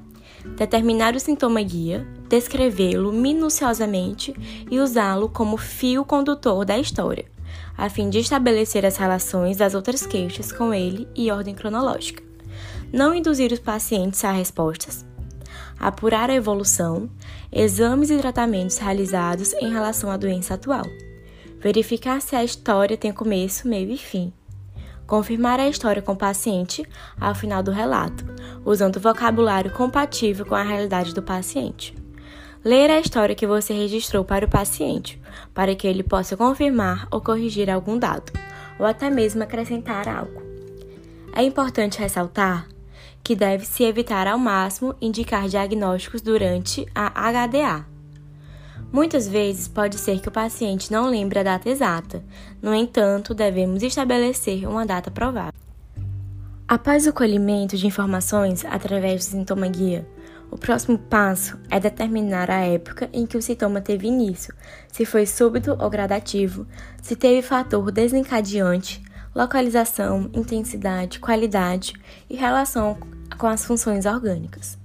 determinar 0.58 1.16
o 1.16 1.20
sintoma 1.20 1.62
guia, 1.62 2.06
descrevê-lo 2.28 3.12
minuciosamente 3.12 4.36
e 4.70 4.80
usá-lo 4.80 5.30
como 5.30 5.58
fio 5.58 6.04
condutor 6.04 6.66
da 6.66 6.78
história, 6.78 7.26
a 7.78 7.90
fim 7.90 8.10
de 8.10 8.20
estabelecer 8.20 8.86
as 8.86 8.98
relações 8.98 9.58
das 9.58 9.74
outras 9.74 10.06
queixas 10.06 10.52
com 10.52 10.74
ele 10.74 11.08
e 11.16 11.32
ordem 11.32 11.56
cronológica. 11.56 12.24
Não 12.92 13.16
induzir 13.16 13.52
os 13.52 13.60
pacientes 13.60 14.24
a 14.24 14.32
respostas, 14.32 15.06
apurar 15.80 16.30
a 16.30 16.36
evolução, 16.36 17.10
exames 17.52 18.10
e 18.10 18.18
tratamentos 18.18 18.78
realizados 18.78 19.54
em 19.54 19.72
relação 19.72 20.12
à 20.12 20.18
doença 20.18 20.54
atual, 20.54 20.86
verificar 21.60 22.22
se 22.22 22.36
a 22.36 22.44
história 22.44 22.98
tem 22.98 23.12
começo, 23.12 23.68
meio 23.68 23.92
e 23.92 23.98
fim. 23.98 24.34
Confirmar 25.08 25.60
a 25.60 25.68
história 25.68 26.02
com 26.02 26.14
o 26.14 26.18
paciente 26.18 26.86
ao 27.20 27.36
final 27.36 27.62
do 27.62 27.72
relato, 27.72 28.24
usando 28.64 29.00
vocabulário 29.00 29.72
compatível 29.72 30.46
com 30.46 30.56
a 30.56 30.64
realidade 30.64 31.14
do 31.14 31.22
paciente. 31.22 31.94
Ler 32.64 32.90
a 32.90 33.00
história 33.00 33.36
que 33.36 33.46
você 33.46 33.74
registrou 33.74 34.24
para 34.24 34.46
o 34.46 34.50
paciente, 34.50 35.21
para 35.54 35.76
que 35.76 35.88
ele 35.88 36.04
possa 36.04 36.38
confirmar 36.38 37.08
ou 37.12 37.22
corrigir 37.22 37.70
algum 37.70 37.98
dado, 37.98 38.32
ou 38.80 38.86
até 38.86 39.10
mesmo 39.10 39.44
acrescentar 39.44 40.08
algo. 40.08 40.42
É 41.34 41.44
importante 41.44 42.00
ressaltar 42.00 42.68
que 43.24 43.36
deve-se 43.36 43.84
evitar 43.84 44.28
ao 44.28 44.38
máximo 44.38 44.96
indicar 45.00 45.48
diagnósticos 45.48 46.22
durante 46.22 46.86
a 46.94 47.10
HDA. 47.10 47.86
Muitas 48.92 49.28
vezes 49.28 49.68
pode 49.68 49.98
ser 49.98 50.20
que 50.20 50.28
o 50.28 50.32
paciente 50.32 50.92
não 50.92 51.10
lembre 51.10 51.40
a 51.40 51.44
data 51.44 51.70
exata, 51.70 52.24
no 52.62 52.74
entanto, 52.74 53.34
devemos 53.34 53.84
estabelecer 53.84 54.68
uma 54.68 54.86
data 54.86 55.10
provável. 55.10 55.54
Após 56.68 57.08
o 57.08 57.14
colhimento 57.14 57.78
de 57.78 57.88
informações 57.88 58.66
através 58.66 59.26
do 59.26 59.32
sintoma 59.32 59.68
guia, 59.68 60.06
o 60.52 60.58
próximo 60.58 60.98
passo 61.00 61.58
é 61.70 61.80
determinar 61.80 62.52
a 62.52 62.60
época 62.60 63.10
em 63.14 63.26
que 63.26 63.38
o 63.38 63.42
sintoma 63.42 63.80
teve 63.80 64.08
início, 64.08 64.54
se 64.92 65.06
foi 65.06 65.26
súbito 65.26 65.78
ou 65.80 65.90
gradativo, 65.90 66.68
se 67.02 67.16
teve 67.16 67.42
fator 67.42 67.90
desencadeante, 67.90 69.02
localização, 69.34 70.30
intensidade, 70.34 71.20
qualidade 71.20 71.94
e 72.30 72.36
relação 72.36 72.98
com 73.38 73.48
as 73.48 73.64
funções 73.64 74.06
orgânicas. 74.06 74.78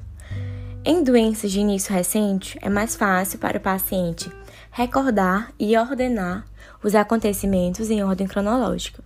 Em 0.85 1.03
doenças 1.03 1.51
de 1.51 1.59
início 1.59 1.93
recente, 1.93 2.57
é 2.63 2.71
mais 2.71 2.95
fácil 2.95 3.41
para 3.41 3.59
o 3.59 3.61
paciente 3.61 4.31
recordar 4.71 5.53
e 5.59 5.77
ordenar 5.77 6.45
os 6.81 6.95
acontecimentos 6.95 7.91
em 7.91 8.05
ordem 8.05 8.29
cronológica. 8.29 9.03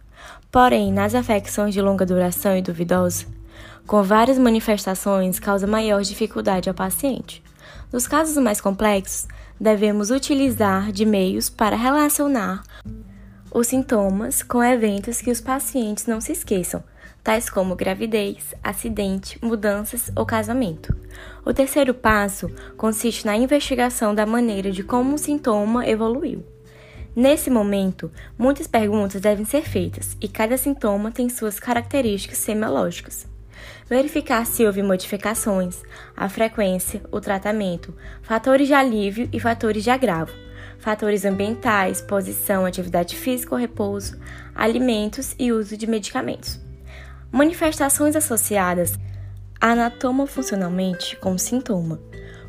Porém, 0.52 0.92
nas 0.92 1.14
afecções 1.14 1.72
de 1.72 1.80
longa 1.80 2.04
duração 2.04 2.54
e 2.54 2.60
duvidosa, 2.60 3.24
com 3.86 4.02
várias 4.02 4.38
manifestações, 4.38 5.38
causa 5.38 5.66
maior 5.66 6.02
dificuldade 6.02 6.68
ao 6.68 6.74
paciente. 6.74 7.42
Nos 7.92 8.06
casos 8.06 8.36
mais 8.42 8.60
complexos, 8.60 9.26
devemos 9.58 10.10
utilizar 10.10 10.92
de 10.92 11.04
meios 11.04 11.50
para 11.50 11.76
relacionar 11.76 12.62
os 13.52 13.66
sintomas 13.66 14.42
com 14.42 14.62
eventos 14.62 15.20
que 15.20 15.30
os 15.30 15.40
pacientes 15.40 16.06
não 16.06 16.20
se 16.20 16.32
esqueçam, 16.32 16.82
tais 17.22 17.50
como 17.50 17.74
gravidez, 17.74 18.54
acidente, 18.62 19.38
mudanças 19.42 20.10
ou 20.14 20.24
casamento. 20.24 20.94
O 21.44 21.52
terceiro 21.52 21.92
passo 21.92 22.48
consiste 22.76 23.26
na 23.26 23.36
investigação 23.36 24.14
da 24.14 24.24
maneira 24.24 24.70
de 24.70 24.82
como 24.82 25.14
o 25.14 25.18
sintoma 25.18 25.86
evoluiu. 25.86 26.44
Nesse 27.14 27.50
momento, 27.50 28.10
muitas 28.38 28.68
perguntas 28.68 29.20
devem 29.20 29.44
ser 29.44 29.62
feitas 29.62 30.16
e 30.20 30.28
cada 30.28 30.56
sintoma 30.56 31.10
tem 31.10 31.28
suas 31.28 31.58
características 31.58 32.38
semiológicas. 32.38 33.29
Verificar 33.90 34.46
se 34.46 34.64
houve 34.64 34.82
modificações, 34.82 35.82
a 36.16 36.28
frequência, 36.28 37.02
o 37.12 37.20
tratamento, 37.20 37.94
fatores 38.22 38.68
de 38.68 38.72
alívio 38.72 39.28
e 39.30 39.38
fatores 39.38 39.84
de 39.84 39.90
agravo 39.90 40.32
fatores 40.80 41.24
ambientais, 41.24 42.00
posição, 42.00 42.64
atividade 42.64 43.14
física 43.14 43.54
ou 43.54 43.60
repouso, 43.60 44.18
alimentos 44.54 45.34
e 45.38 45.52
uso 45.52 45.76
de 45.76 45.86
medicamentos. 45.86 46.58
Manifestações 47.30 48.16
associadas 48.16 48.98
anatomofuncionalmente 49.60 51.16
com 51.16 51.36
sintoma. 51.36 52.00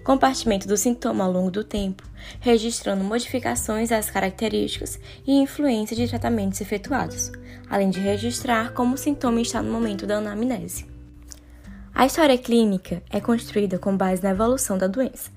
Compartimento 0.03 0.67
do 0.67 0.75
sintoma 0.75 1.25
ao 1.25 1.31
longo 1.31 1.51
do 1.51 1.63
tempo, 1.63 2.03
registrando 2.39 3.03
modificações 3.03 3.91
às 3.91 4.09
características 4.09 4.99
e 5.27 5.33
influência 5.33 5.95
de 5.95 6.07
tratamentos 6.07 6.59
efetuados, 6.59 7.31
além 7.69 7.91
de 7.91 7.99
registrar 7.99 8.73
como 8.73 8.95
o 8.95 8.97
sintoma 8.97 9.41
está 9.41 9.61
no 9.61 9.71
momento 9.71 10.07
da 10.07 10.17
anamnese. 10.17 10.90
A 11.93 12.05
história 12.05 12.37
clínica 12.37 13.03
é 13.09 13.19
construída 13.19 13.77
com 13.77 13.95
base 13.95 14.23
na 14.23 14.31
evolução 14.31 14.77
da 14.77 14.87
doença. 14.87 15.29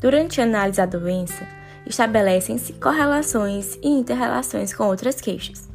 Durante 0.00 0.40
a 0.40 0.44
análise 0.44 0.78
da 0.78 0.86
doença, 0.86 1.46
estabelecem-se 1.84 2.74
correlações 2.74 3.76
e 3.82 3.88
interrelações 3.88 4.72
com 4.72 4.84
outras 4.84 5.20
queixas. 5.20 5.68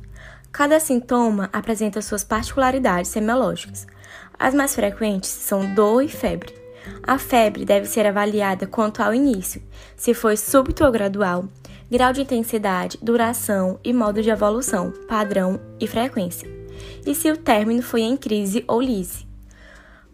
Cada 0.51 0.79
sintoma 0.79 1.49
apresenta 1.53 2.01
suas 2.01 2.23
particularidades 2.23 3.11
semiológicas. 3.11 3.85
As 4.39 4.53
mais 4.53 4.73
frequentes 4.73 5.29
são 5.29 5.75
dor 5.75 6.01
e 6.01 6.07
febre. 6.07 6.53
A 7.03 7.17
febre 7.17 7.63
deve 7.63 7.85
ser 7.85 8.07
avaliada 8.07 8.65
quanto 8.65 9.01
ao 9.01 9.13
início, 9.13 9.61
se 9.95 10.13
foi 10.13 10.35
súbito 10.35 10.83
ou 10.83 10.91
gradual, 10.91 11.45
grau 11.89 12.11
de 12.11 12.21
intensidade, 12.21 12.97
duração 13.01 13.79
e 13.83 13.93
modo 13.93 14.21
de 14.21 14.29
evolução, 14.29 14.91
padrão 15.07 15.59
e 15.79 15.85
frequência, 15.85 16.49
e 17.05 17.13
se 17.13 17.29
o 17.29 17.37
término 17.37 17.83
foi 17.83 18.01
em 18.01 18.17
crise 18.17 18.63
ou 18.67 18.81
lise. 18.81 19.30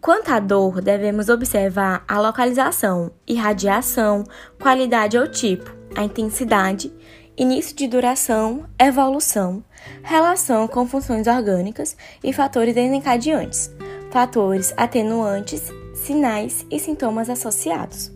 Quanto 0.02 0.30
à 0.30 0.40
dor, 0.40 0.82
devemos 0.82 1.28
observar 1.28 2.04
a 2.08 2.20
localização, 2.20 3.12
irradiação, 3.28 4.24
qualidade 4.62 5.18
ou 5.18 5.28
tipo, 5.28 5.76
a 5.96 6.04
intensidade, 6.04 6.94
início 7.36 7.76
de 7.76 7.88
duração, 7.88 8.66
evolução, 8.80 9.64
relação 10.04 10.68
com 10.68 10.88
funções 10.88 11.28
orgânicas 11.28 11.98
e 12.24 12.32
fatores 12.32 12.74
desencadeantes, 12.74 13.72
fatores 14.12 14.74
atenuantes, 14.78 15.72
sinais 15.94 16.66
e 16.70 16.80
sintomas 16.80 17.30
associados. 17.30 18.12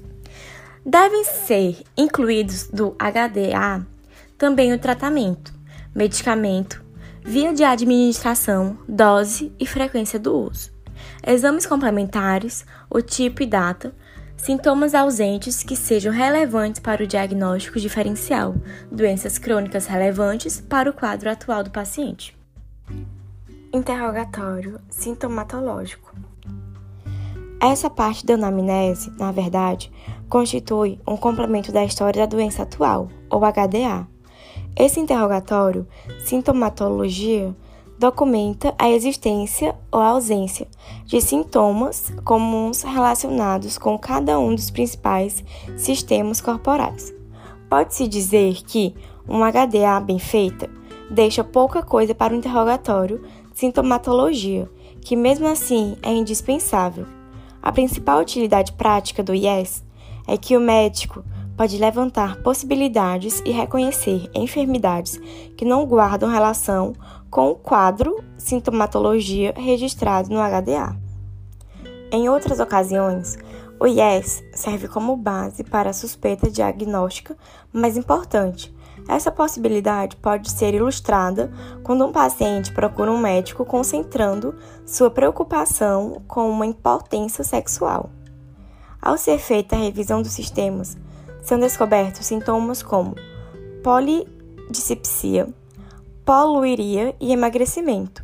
Devem 0.85 1.23
ser 1.23 1.83
incluídos 1.97 2.67
do 2.67 2.95
HDA 2.97 3.85
também 4.37 4.73
o 4.73 4.79
tratamento, 4.79 5.53
medicamento, 5.93 6.83
via 7.23 7.53
de 7.53 7.63
administração, 7.63 8.79
dose 8.87 9.53
e 9.59 9.67
frequência 9.67 10.17
do 10.17 10.35
uso, 10.35 10.71
exames 11.25 11.65
complementares, 11.65 12.65
o 12.89 13.01
tipo 13.01 13.43
e 13.43 13.45
data, 13.45 13.93
Sintomas 14.41 14.95
ausentes 14.95 15.61
que 15.61 15.75
sejam 15.75 16.11
relevantes 16.11 16.79
para 16.79 17.03
o 17.03 17.07
diagnóstico 17.07 17.79
diferencial, 17.79 18.55
doenças 18.91 19.37
crônicas 19.37 19.85
relevantes 19.85 20.59
para 20.59 20.89
o 20.89 20.93
quadro 20.93 21.29
atual 21.29 21.63
do 21.63 21.69
paciente. 21.69 22.35
Interrogatório 23.71 24.79
sintomatológico. 24.89 26.15
Essa 27.61 27.87
parte 27.87 28.25
da 28.25 28.33
anamnese, 28.33 29.11
na 29.11 29.31
verdade, 29.31 29.91
constitui 30.27 30.99
um 31.07 31.15
complemento 31.15 31.71
da 31.71 31.85
história 31.85 32.21
da 32.21 32.25
doença 32.25 32.63
atual, 32.63 33.09
ou 33.29 33.41
HDA. 33.41 34.07
Esse 34.75 34.99
interrogatório, 34.99 35.87
sintomatologia, 36.25 37.55
documenta 38.01 38.73
a 38.79 38.89
existência 38.89 39.75
ou 39.91 39.99
a 39.99 40.07
ausência 40.07 40.67
de 41.05 41.21
sintomas 41.21 42.11
comuns 42.25 42.81
relacionados 42.81 43.77
com 43.77 43.95
cada 43.95 44.39
um 44.39 44.55
dos 44.55 44.71
principais 44.71 45.43
sistemas 45.77 46.41
corporais. 46.41 47.13
Pode-se 47.69 48.07
dizer 48.07 48.63
que 48.63 48.95
uma 49.27 49.51
HDA 49.51 49.99
bem 50.03 50.17
feita 50.17 50.67
deixa 51.11 51.43
pouca 51.43 51.83
coisa 51.83 52.15
para 52.15 52.33
o 52.33 52.35
interrogatório 52.35 53.21
sintomatologia, 53.53 54.67
que 55.01 55.15
mesmo 55.15 55.47
assim 55.47 55.95
é 56.01 56.11
indispensável. 56.11 57.05
A 57.61 57.71
principal 57.71 58.19
utilidade 58.19 58.71
prática 58.71 59.21
do 59.21 59.35
IES 59.35 59.83
é 60.27 60.35
que 60.37 60.57
o 60.57 60.59
médico 60.59 61.23
pode 61.55 61.77
levantar 61.77 62.37
possibilidades 62.37 63.43
e 63.45 63.51
reconhecer 63.51 64.27
enfermidades 64.33 65.21
que 65.55 65.63
não 65.63 65.85
guardam 65.85 66.27
relação 66.27 66.93
com 67.31 67.49
o 67.49 67.55
quadro 67.55 68.23
sintomatologia 68.37 69.53
registrado 69.55 70.29
no 70.29 70.39
HDA. 70.39 70.95
Em 72.11 72.27
outras 72.27 72.59
ocasiões, 72.59 73.37
o 73.79 73.87
IES 73.87 74.43
serve 74.53 74.89
como 74.89 75.15
base 75.15 75.63
para 75.63 75.89
a 75.89 75.93
suspeita 75.93 76.51
diagnóstica 76.51 77.35
mais 77.71 77.95
importante. 77.95 78.71
Essa 79.07 79.31
possibilidade 79.31 80.17
pode 80.17 80.51
ser 80.51 80.75
ilustrada 80.75 81.51
quando 81.83 82.05
um 82.05 82.11
paciente 82.11 82.73
procura 82.73 83.11
um 83.11 83.17
médico 83.17 83.65
concentrando 83.65 84.53
sua 84.85 85.09
preocupação 85.09 86.21
com 86.27 86.49
uma 86.49 86.65
impotência 86.65 87.43
sexual. 87.43 88.11
Ao 89.01 89.17
ser 89.17 89.39
feita 89.39 89.75
a 89.75 89.79
revisão 89.79 90.21
dos 90.21 90.33
sistemas, 90.33 90.95
são 91.41 91.57
descobertos 91.57 92.27
sintomas 92.27 92.83
como 92.83 93.15
polidipsia, 93.83 95.47
poluiria 96.25 97.15
e 97.19 97.31
emagrecimento. 97.31 98.23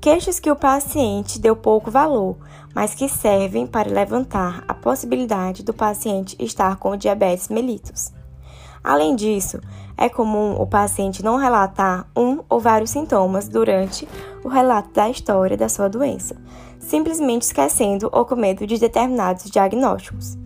Queixas 0.00 0.38
que 0.38 0.50
o 0.50 0.56
paciente 0.56 1.38
deu 1.38 1.56
pouco 1.56 1.90
valor, 1.90 2.36
mas 2.74 2.94
que 2.94 3.08
servem 3.08 3.66
para 3.66 3.90
levantar 3.90 4.64
a 4.68 4.74
possibilidade 4.74 5.62
do 5.62 5.72
paciente 5.72 6.36
estar 6.38 6.76
com 6.76 6.96
diabetes 6.96 7.48
mellitus. 7.48 8.12
Além 8.84 9.16
disso, 9.16 9.60
é 9.96 10.08
comum 10.08 10.60
o 10.60 10.66
paciente 10.66 11.24
não 11.24 11.36
relatar 11.36 12.06
um 12.14 12.40
ou 12.48 12.60
vários 12.60 12.90
sintomas 12.90 13.48
durante 13.48 14.06
o 14.44 14.48
relato 14.48 14.92
da 14.92 15.08
história 15.08 15.56
da 15.56 15.68
sua 15.68 15.88
doença, 15.88 16.36
simplesmente 16.78 17.42
esquecendo 17.42 18.08
ou 18.12 18.24
com 18.24 18.36
medo 18.36 18.66
de 18.66 18.78
determinados 18.78 19.50
diagnósticos. 19.50 20.36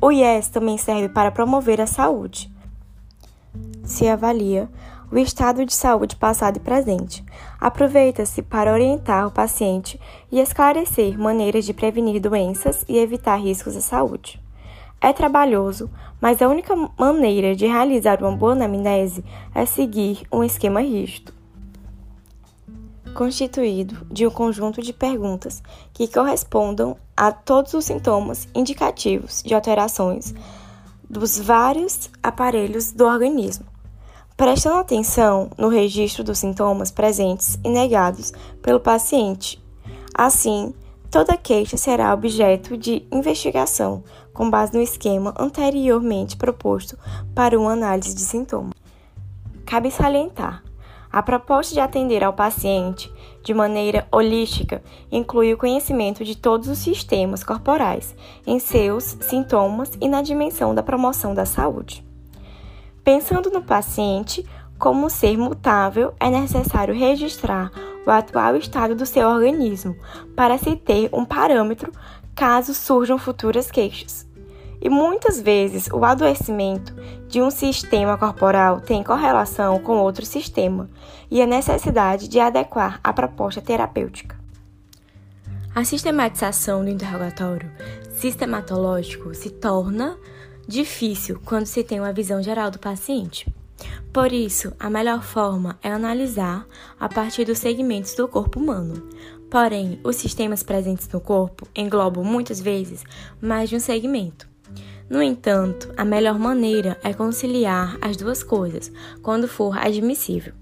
O 0.00 0.10
IES 0.10 0.48
também 0.48 0.76
serve 0.76 1.08
para 1.08 1.30
promover 1.30 1.80
a 1.80 1.86
saúde. 1.86 2.52
Se 3.84 4.08
avalia 4.08 4.68
o 5.10 5.18
estado 5.18 5.66
de 5.66 5.74
saúde 5.74 6.14
passado 6.16 6.56
e 6.58 6.60
presente. 6.60 7.24
Aproveita-se 7.60 8.42
para 8.42 8.72
orientar 8.72 9.26
o 9.26 9.30
paciente 9.30 10.00
e 10.30 10.38
esclarecer 10.38 11.18
maneiras 11.18 11.64
de 11.64 11.74
prevenir 11.74 12.20
doenças 12.20 12.84
e 12.88 12.98
evitar 12.98 13.36
riscos 13.36 13.76
à 13.76 13.80
saúde. 13.80 14.40
É 15.00 15.12
trabalhoso, 15.12 15.90
mas 16.20 16.42
a 16.42 16.48
única 16.48 16.76
maneira 16.98 17.56
de 17.56 17.66
realizar 17.66 18.22
uma 18.22 18.36
boa 18.36 18.52
anamnese 18.52 19.24
é 19.54 19.64
seguir 19.64 20.26
um 20.30 20.44
esquema 20.44 20.82
rígido, 20.82 21.32
constituído 23.14 24.06
de 24.10 24.26
um 24.26 24.30
conjunto 24.30 24.82
de 24.82 24.92
perguntas 24.92 25.62
que 25.94 26.06
correspondam 26.06 26.96
a 27.16 27.32
todos 27.32 27.72
os 27.72 27.86
sintomas 27.86 28.46
indicativos 28.54 29.42
de 29.42 29.54
alterações 29.54 30.34
dos 31.08 31.38
vários 31.38 32.10
aparelhos 32.22 32.92
do 32.92 33.04
organismo, 33.04 33.66
prestando 34.40 34.78
atenção 34.78 35.50
no 35.58 35.68
registro 35.68 36.24
dos 36.24 36.38
sintomas 36.38 36.90
presentes 36.90 37.58
e 37.62 37.68
negados 37.68 38.32
pelo 38.62 38.80
paciente. 38.80 39.62
Assim, 40.14 40.72
toda 41.10 41.36
queixa 41.36 41.76
será 41.76 42.14
objeto 42.14 42.74
de 42.74 43.06
investigação 43.12 44.02
com 44.32 44.48
base 44.48 44.72
no 44.72 44.80
esquema 44.80 45.34
anteriormente 45.38 46.38
proposto 46.38 46.96
para 47.34 47.60
uma 47.60 47.72
análise 47.72 48.14
de 48.14 48.22
sintomas. 48.22 48.72
Cabe 49.66 49.90
salientar: 49.90 50.64
a 51.12 51.22
proposta 51.22 51.74
de 51.74 51.80
atender 51.80 52.24
ao 52.24 52.32
paciente 52.32 53.12
de 53.44 53.52
maneira 53.52 54.08
holística 54.10 54.82
inclui 55.12 55.52
o 55.52 55.58
conhecimento 55.58 56.24
de 56.24 56.34
todos 56.34 56.66
os 56.66 56.78
sistemas 56.78 57.44
corporais, 57.44 58.16
em 58.46 58.58
seus 58.58 59.18
sintomas 59.20 59.92
e 60.00 60.08
na 60.08 60.22
dimensão 60.22 60.74
da 60.74 60.82
promoção 60.82 61.34
da 61.34 61.44
saúde. 61.44 62.08
Pensando 63.04 63.50
no 63.50 63.62
paciente 63.62 64.46
como 64.78 65.06
um 65.06 65.10
ser 65.10 65.36
mutável, 65.36 66.14
é 66.18 66.30
necessário 66.30 66.94
registrar 66.94 67.70
o 68.06 68.10
atual 68.10 68.56
estado 68.56 68.94
do 68.94 69.04
seu 69.04 69.28
organismo 69.28 69.94
para 70.34 70.56
se 70.56 70.74
ter 70.76 71.10
um 71.12 71.24
parâmetro 71.24 71.92
caso 72.34 72.72
surjam 72.72 73.18
futuras 73.18 73.70
queixas. 73.70 74.26
E 74.80 74.88
muitas 74.88 75.38
vezes 75.38 75.88
o 75.92 76.02
adoecimento 76.04 76.94
de 77.28 77.42
um 77.42 77.50
sistema 77.50 78.16
corporal 78.16 78.80
tem 78.80 79.04
correlação 79.04 79.78
com 79.78 79.98
outro 79.98 80.24
sistema 80.24 80.88
e 81.30 81.42
a 81.42 81.46
necessidade 81.46 82.28
de 82.28 82.40
adequar 82.40 82.98
a 83.04 83.12
proposta 83.12 83.60
terapêutica. 83.60 84.40
A 85.74 85.84
sistematização 85.84 86.82
do 86.82 86.90
interrogatório 86.90 87.70
sistematológico 88.10 89.34
se 89.34 89.50
torna 89.50 90.18
difícil 90.66 91.40
quando 91.44 91.66
se 91.66 91.82
tem 91.82 92.00
uma 92.00 92.12
visão 92.12 92.42
geral 92.42 92.70
do 92.70 92.78
paciente. 92.78 93.46
Por 94.12 94.32
isso, 94.32 94.72
a 94.78 94.90
melhor 94.90 95.22
forma 95.22 95.78
é 95.82 95.90
analisar 95.90 96.66
a 96.98 97.08
partir 97.08 97.44
dos 97.44 97.58
segmentos 97.58 98.14
do 98.14 98.28
corpo 98.28 98.58
humano. 98.58 99.08
Porém, 99.50 100.00
os 100.04 100.16
sistemas 100.16 100.62
presentes 100.62 101.08
no 101.08 101.20
corpo 101.20 101.66
englobam 101.74 102.24
muitas 102.24 102.60
vezes 102.60 103.04
mais 103.40 103.68
de 103.68 103.76
um 103.76 103.80
segmento. 103.80 104.48
No 105.08 105.22
entanto, 105.22 105.92
a 105.96 106.04
melhor 106.04 106.38
maneira 106.38 106.96
é 107.02 107.12
conciliar 107.12 107.98
as 108.00 108.16
duas 108.16 108.44
coisas 108.44 108.92
quando 109.22 109.48
for 109.48 109.76
admissível. 109.76 110.52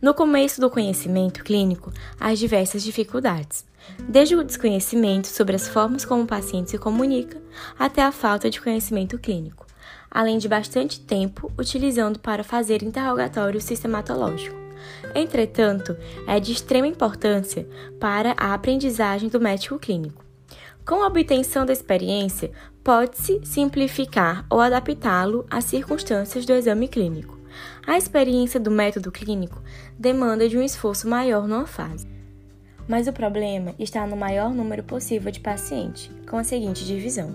No 0.00 0.14
começo 0.14 0.60
do 0.60 0.70
conhecimento 0.70 1.44
clínico, 1.44 1.92
há 2.18 2.34
diversas 2.34 2.82
dificuldades, 2.82 3.64
desde 4.08 4.36
o 4.36 4.44
desconhecimento 4.44 5.26
sobre 5.26 5.56
as 5.56 5.68
formas 5.68 6.04
como 6.04 6.22
o 6.22 6.26
paciente 6.26 6.70
se 6.70 6.78
comunica 6.78 7.40
até 7.78 8.02
a 8.02 8.12
falta 8.12 8.50
de 8.50 8.60
conhecimento 8.60 9.18
clínico, 9.18 9.66
além 10.10 10.38
de 10.38 10.48
bastante 10.48 11.00
tempo 11.00 11.50
utilizando 11.58 12.18
para 12.18 12.44
fazer 12.44 12.82
interrogatório 12.82 13.60
sistematológico. 13.60 14.56
Entretanto, 15.14 15.96
é 16.26 16.38
de 16.38 16.52
extrema 16.52 16.86
importância 16.86 17.66
para 17.98 18.34
a 18.36 18.54
aprendizagem 18.54 19.28
do 19.28 19.40
médico 19.40 19.78
clínico. 19.78 20.24
Com 20.84 21.02
a 21.02 21.06
obtenção 21.06 21.64
da 21.64 21.72
experiência, 21.72 22.52
pode-se 22.82 23.40
simplificar 23.42 24.44
ou 24.50 24.60
adaptá-lo 24.60 25.46
às 25.50 25.64
circunstâncias 25.64 26.44
do 26.44 26.52
exame 26.52 26.88
clínico. 26.88 27.38
A 27.86 27.96
experiência 27.96 28.60
do 28.60 28.70
método 28.70 29.10
clínico 29.10 29.62
demanda 29.98 30.48
de 30.48 30.58
um 30.58 30.62
esforço 30.62 31.08
maior 31.08 31.48
numa 31.48 31.66
fase. 31.66 32.13
Mas 32.86 33.06
o 33.06 33.12
problema 33.12 33.74
está 33.78 34.06
no 34.06 34.16
maior 34.16 34.52
número 34.52 34.82
possível 34.82 35.32
de 35.32 35.40
pacientes, 35.40 36.10
com 36.28 36.36
a 36.36 36.44
seguinte 36.44 36.84
divisão: 36.84 37.34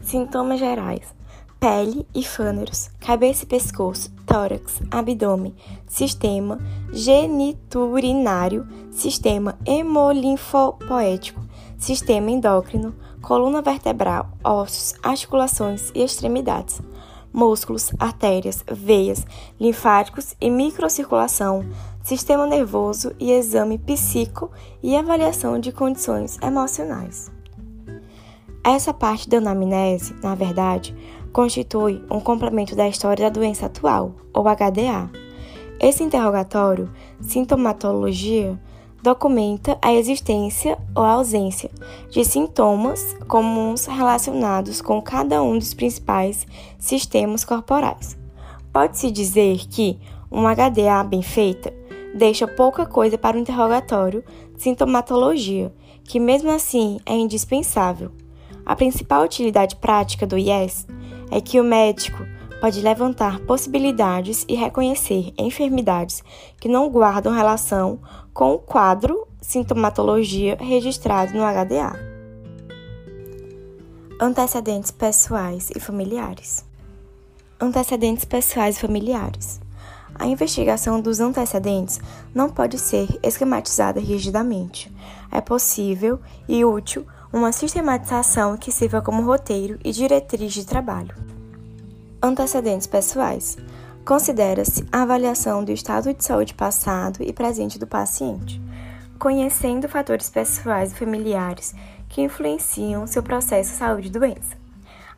Sintomas 0.00 0.60
gerais: 0.60 1.14
pele 1.58 2.06
e 2.14 2.22
fâneros, 2.22 2.90
cabeça 3.00 3.44
e 3.44 3.46
pescoço, 3.46 4.12
tórax, 4.26 4.80
abdômen, 4.90 5.54
sistema 5.86 6.58
geniturinário, 6.92 8.68
sistema 8.90 9.58
hemolinfopoético, 9.66 11.40
sistema 11.78 12.30
endócrino, 12.30 12.94
coluna 13.22 13.62
vertebral, 13.62 14.28
ossos, 14.44 14.94
articulações 15.02 15.90
e 15.94 16.02
extremidades, 16.02 16.82
músculos, 17.32 17.90
artérias, 17.98 18.62
veias, 18.70 19.26
linfáticos 19.58 20.36
e 20.40 20.50
microcirculação, 20.50 21.64
sistema 22.04 22.46
nervoso 22.46 23.12
e 23.18 23.32
exame 23.32 23.78
psíquico 23.78 24.50
e 24.82 24.94
avaliação 24.94 25.58
de 25.58 25.72
condições 25.72 26.38
emocionais. 26.42 27.32
Essa 28.62 28.92
parte 28.92 29.28
da 29.28 29.38
anamnese, 29.38 30.14
na 30.22 30.34
verdade, 30.34 30.94
constitui 31.32 32.04
um 32.10 32.20
complemento 32.20 32.76
da 32.76 32.86
história 32.86 33.24
da 33.24 33.30
doença 33.30 33.66
atual, 33.66 34.14
ou 34.32 34.44
HDA. 34.44 35.10
Esse 35.80 36.02
interrogatório, 36.02 36.90
sintomatologia, 37.20 38.60
documenta 39.02 39.76
a 39.82 39.92
existência 39.92 40.78
ou 40.94 41.02
a 41.02 41.12
ausência 41.12 41.70
de 42.10 42.24
sintomas 42.24 43.14
comuns 43.26 43.86
relacionados 43.86 44.80
com 44.80 45.00
cada 45.00 45.42
um 45.42 45.58
dos 45.58 45.74
principais 45.74 46.46
sistemas 46.78 47.44
corporais. 47.44 48.16
Pode-se 48.72 49.10
dizer 49.10 49.66
que 49.68 49.98
uma 50.30 50.54
HDA 50.54 51.04
bem 51.04 51.22
feita 51.22 51.72
deixa 52.14 52.46
pouca 52.46 52.86
coisa 52.86 53.18
para 53.18 53.36
o 53.36 53.40
interrogatório 53.40 54.24
sintomatologia, 54.56 55.74
que 56.04 56.20
mesmo 56.20 56.50
assim 56.50 56.98
é 57.04 57.14
indispensável. 57.14 58.12
A 58.64 58.76
principal 58.76 59.24
utilidade 59.24 59.76
prática 59.76 60.26
do 60.26 60.38
IES 60.38 60.86
é 61.30 61.40
que 61.40 61.60
o 61.60 61.64
médico 61.64 62.24
pode 62.60 62.80
levantar 62.80 63.40
possibilidades 63.40 64.44
e 64.48 64.54
reconhecer 64.54 65.34
enfermidades 65.36 66.22
que 66.58 66.68
não 66.68 66.88
guardam 66.88 67.32
relação 67.32 67.98
com 68.32 68.54
o 68.54 68.58
quadro 68.58 69.26
sintomatologia 69.40 70.56
registrado 70.58 71.34
no 71.34 71.42
HDA. 71.42 72.14
Antecedentes 74.18 74.90
pessoais 74.90 75.70
e 75.76 75.80
familiares. 75.80 76.64
Antecedentes 77.60 78.24
pessoais 78.24 78.78
e 78.78 78.80
familiares. 78.80 79.63
A 80.14 80.26
investigação 80.26 81.00
dos 81.00 81.20
antecedentes 81.20 82.00
não 82.34 82.48
pode 82.48 82.78
ser 82.78 83.08
esquematizada 83.22 84.00
rigidamente. 84.00 84.94
É 85.30 85.40
possível 85.40 86.20
e 86.48 86.64
útil 86.64 87.04
uma 87.32 87.50
sistematização 87.50 88.56
que 88.56 88.70
sirva 88.70 89.02
como 89.02 89.22
roteiro 89.22 89.78
e 89.84 89.90
diretriz 89.90 90.52
de 90.52 90.64
trabalho. 90.64 91.14
Antecedentes 92.22 92.86
pessoais. 92.86 93.56
Considera-se 94.04 94.86
a 94.92 95.02
avaliação 95.02 95.64
do 95.64 95.72
estado 95.72 96.14
de 96.14 96.24
saúde 96.24 96.54
passado 96.54 97.18
e 97.20 97.32
presente 97.32 97.78
do 97.78 97.86
paciente, 97.86 98.60
conhecendo 99.18 99.88
fatores 99.88 100.28
pessoais 100.28 100.92
e 100.92 100.94
familiares 100.94 101.74
que 102.08 102.22
influenciam 102.22 103.06
seu 103.06 103.22
processo 103.22 103.70
de 103.70 103.76
saúde 103.76 104.08
e 104.08 104.10
doença. 104.10 104.56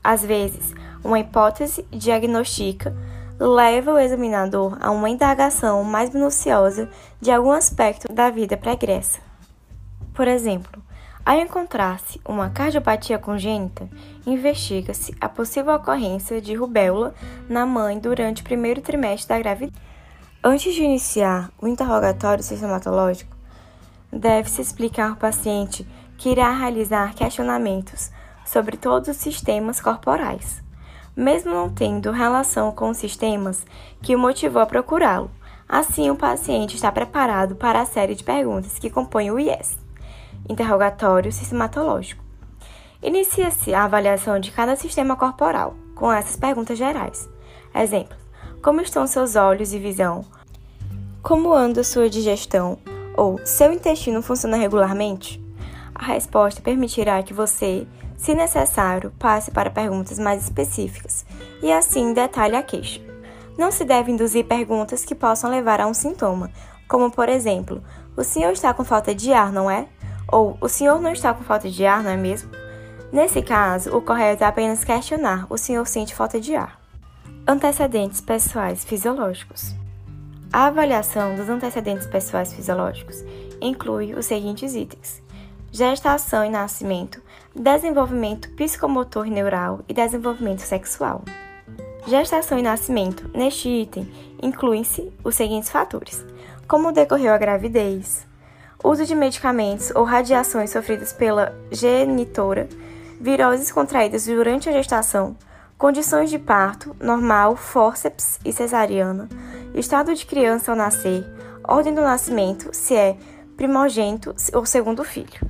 Às 0.02 0.24
vezes, 0.24 0.72
uma 1.04 1.18
hipótese 1.18 1.84
diagnóstica 1.90 2.96
leva 3.38 3.92
o 3.92 3.98
examinador 3.98 4.76
a 4.80 4.90
uma 4.90 5.10
indagação 5.10 5.84
mais 5.84 6.10
minuciosa 6.10 6.88
de 7.20 7.30
algum 7.30 7.52
aspecto 7.52 8.12
da 8.12 8.30
vida 8.30 8.56
pregressa. 8.56 9.20
Por 10.14 10.26
exemplo, 10.26 10.82
ao 11.24 11.38
encontrar-se 11.38 12.20
uma 12.24 12.50
cardiopatia 12.50 13.18
congênita, 13.18 13.88
investiga-se 14.26 15.14
a 15.20 15.28
possível 15.28 15.74
ocorrência 15.74 16.40
de 16.40 16.54
rubéola 16.54 17.14
na 17.48 17.66
mãe 17.66 17.98
durante 17.98 18.42
o 18.42 18.44
primeiro 18.44 18.80
trimestre 18.80 19.28
da 19.28 19.38
gravidez. 19.38 19.74
Antes 20.42 20.74
de 20.74 20.84
iniciar 20.84 21.50
o 21.60 21.66
interrogatório 21.66 22.44
sistematológico, 22.44 23.36
deve-se 24.12 24.62
explicar 24.62 25.10
ao 25.10 25.16
paciente 25.16 25.86
que 26.16 26.30
irá 26.30 26.50
realizar 26.50 27.14
questionamentos 27.14 28.10
sobre 28.44 28.76
todos 28.76 29.08
os 29.08 29.16
sistemas 29.16 29.80
corporais, 29.80 30.62
mesmo 31.16 31.52
não 31.52 31.70
tendo 31.70 32.12
relação 32.12 32.70
com 32.70 32.90
os 32.90 32.98
sistemas 32.98 33.64
que 34.02 34.14
o 34.14 34.18
motivou 34.18 34.60
a 34.60 34.66
procurá-lo. 34.66 35.30
Assim, 35.68 36.10
o 36.10 36.16
paciente 36.16 36.76
está 36.76 36.92
preparado 36.92 37.56
para 37.56 37.80
a 37.80 37.86
série 37.86 38.14
de 38.14 38.22
perguntas 38.22 38.78
que 38.78 38.90
compõem 38.90 39.30
o 39.30 39.38
IES 39.40 39.86
interrogatório 40.48 41.32
sistematológico. 41.32 42.24
Inicia-se 43.02 43.74
a 43.74 43.84
avaliação 43.84 44.40
de 44.40 44.50
cada 44.50 44.74
sistema 44.76 45.16
corporal, 45.16 45.74
com 45.94 46.12
essas 46.12 46.36
perguntas 46.36 46.78
gerais. 46.78 47.28
Exemplo: 47.74 48.16
Como 48.62 48.80
estão 48.80 49.06
seus 49.06 49.36
olhos 49.36 49.72
e 49.72 49.78
visão? 49.78 50.24
Como 51.22 51.52
anda 51.52 51.84
sua 51.84 52.08
digestão? 52.08 52.78
Ou 53.16 53.40
seu 53.44 53.72
intestino 53.72 54.22
funciona 54.22 54.56
regularmente? 54.56 55.42
A 55.94 56.04
resposta 56.04 56.60
permitirá 56.60 57.22
que 57.22 57.32
você, 57.32 57.86
se 58.16 58.34
necessário, 58.34 59.12
passe 59.18 59.50
para 59.50 59.70
perguntas 59.70 60.18
mais 60.18 60.42
específicas 60.44 61.24
e 61.62 61.72
assim 61.72 62.12
detalhe 62.12 62.56
a 62.56 62.62
queixa. 62.62 63.00
Não 63.58 63.70
se 63.70 63.84
deve 63.84 64.12
induzir 64.12 64.44
perguntas 64.44 65.04
que 65.04 65.14
possam 65.14 65.50
levar 65.50 65.80
a 65.80 65.86
um 65.86 65.94
sintoma, 65.94 66.50
como 66.88 67.10
por 67.10 67.28
exemplo, 67.28 67.82
o 68.16 68.24
senhor 68.24 68.52
está 68.52 68.72
com 68.72 68.84
falta 68.84 69.14
de 69.14 69.32
ar, 69.32 69.52
não 69.52 69.70
é? 69.70 69.86
Ou 70.28 70.56
o 70.60 70.68
senhor 70.68 71.00
não 71.00 71.12
está 71.12 71.32
com 71.32 71.44
falta 71.44 71.68
de 71.68 71.84
ar, 71.86 72.02
não 72.02 72.10
é 72.10 72.16
mesmo? 72.16 72.50
Nesse 73.12 73.40
caso, 73.40 73.96
o 73.96 74.02
correto 74.02 74.42
é 74.42 74.46
apenas 74.46 74.84
questionar: 74.84 75.46
o 75.48 75.56
senhor 75.56 75.86
sente 75.86 76.14
falta 76.14 76.40
de 76.40 76.54
ar? 76.56 76.80
Antecedentes 77.46 78.20
pessoais 78.20 78.84
fisiológicos. 78.84 79.74
A 80.52 80.66
avaliação 80.66 81.36
dos 81.36 81.48
antecedentes 81.48 82.06
pessoais 82.06 82.52
fisiológicos 82.52 83.24
inclui 83.60 84.14
os 84.14 84.26
seguintes 84.26 84.74
itens: 84.74 85.22
gestação 85.72 86.44
e 86.44 86.50
nascimento, 86.50 87.20
desenvolvimento 87.54 88.50
psicomotor 88.50 89.26
neural 89.26 89.80
e 89.88 89.94
desenvolvimento 89.94 90.60
sexual. 90.60 91.22
Gestação 92.06 92.58
e 92.58 92.62
nascimento. 92.62 93.28
Neste 93.34 93.68
item, 93.68 94.10
incluem-se 94.42 95.12
os 95.24 95.34
seguintes 95.34 95.70
fatores: 95.70 96.24
como 96.68 96.92
decorreu 96.92 97.32
a 97.32 97.38
gravidez, 97.38 98.26
uso 98.82 99.04
de 99.04 99.14
medicamentos 99.14 99.90
ou 99.94 100.04
radiações 100.04 100.70
sofridas 100.70 101.12
pela 101.12 101.52
genitora, 101.70 102.68
viroses 103.20 103.72
contraídas 103.72 104.26
durante 104.26 104.68
a 104.68 104.72
gestação, 104.72 105.36
condições 105.76 106.30
de 106.30 106.38
parto, 106.38 106.94
normal, 107.00 107.56
fórceps 107.56 108.38
e 108.44 108.52
cesariana, 108.52 109.28
estado 109.74 110.14
de 110.14 110.24
criança 110.24 110.70
ao 110.70 110.76
nascer, 110.76 111.26
ordem 111.64 111.94
do 111.94 112.02
nascimento, 112.02 112.70
se 112.72 112.94
é 112.94 113.16
primogênito 113.56 114.34
ou 114.52 114.64
segundo 114.64 115.02
filho, 115.02 115.40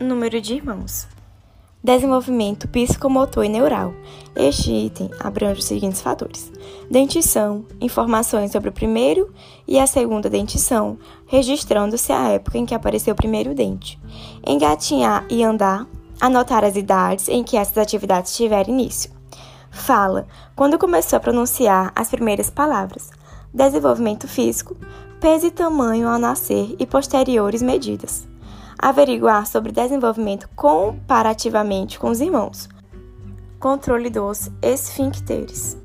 número 0.00 0.40
de 0.40 0.54
irmãos. 0.54 1.08
Desenvolvimento 1.82 2.66
psicomotor 2.68 3.44
e 3.44 3.48
neural. 3.48 3.94
Este 4.34 4.72
item 4.72 5.10
abrange 5.20 5.60
os 5.60 5.66
seguintes 5.66 6.00
fatores: 6.00 6.50
dentição, 6.90 7.64
informações 7.80 8.50
sobre 8.50 8.68
o 8.68 8.72
primeiro 8.72 9.32
e 9.66 9.78
a 9.78 9.86
segunda 9.86 10.28
dentição, 10.28 10.98
registrando-se 11.26 12.12
a 12.12 12.28
época 12.30 12.58
em 12.58 12.66
que 12.66 12.74
apareceu 12.74 13.14
o 13.14 13.16
primeiro 13.16 13.54
dente. 13.54 14.00
Engatinhar 14.44 15.24
e 15.30 15.44
andar, 15.44 15.86
anotar 16.20 16.64
as 16.64 16.76
idades 16.76 17.28
em 17.28 17.44
que 17.44 17.56
essas 17.56 17.78
atividades 17.78 18.34
tiverem 18.34 18.74
início. 18.74 19.10
Fala, 19.70 20.26
quando 20.56 20.78
começou 20.78 21.18
a 21.18 21.20
pronunciar 21.20 21.92
as 21.94 22.08
primeiras 22.08 22.50
palavras. 22.50 23.10
Desenvolvimento 23.54 24.26
físico, 24.26 24.76
peso 25.20 25.46
e 25.46 25.50
tamanho 25.50 26.08
ao 26.08 26.18
nascer 26.18 26.74
e 26.78 26.84
posteriores 26.84 27.62
medidas 27.62 28.26
averiguar 28.78 29.46
sobre 29.46 29.72
desenvolvimento 29.72 30.48
comparativamente 30.54 31.98
com 31.98 32.10
os 32.10 32.20
irmãos. 32.20 32.68
Controle 33.58 34.10
dos 34.10 34.50
esfíncteres. 34.62 35.76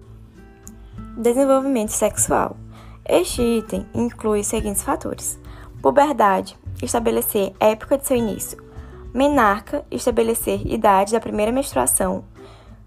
Desenvolvimento 1.18 1.92
sexual. 1.92 2.58
Este 3.06 3.42
item 3.42 3.86
inclui 3.94 4.42
os 4.42 4.48
seguintes 4.48 4.84
fatores: 4.84 5.40
puberdade, 5.82 6.58
estabelecer 6.82 7.54
época 7.60 7.98
de 7.98 8.08
seu 8.08 8.18
início, 8.18 8.62
menarca, 9.14 9.86
estabelecer 9.90 10.66
idade 10.68 11.14
da 11.14 11.20
primeira 11.20 11.52
menstruação, 11.52 12.24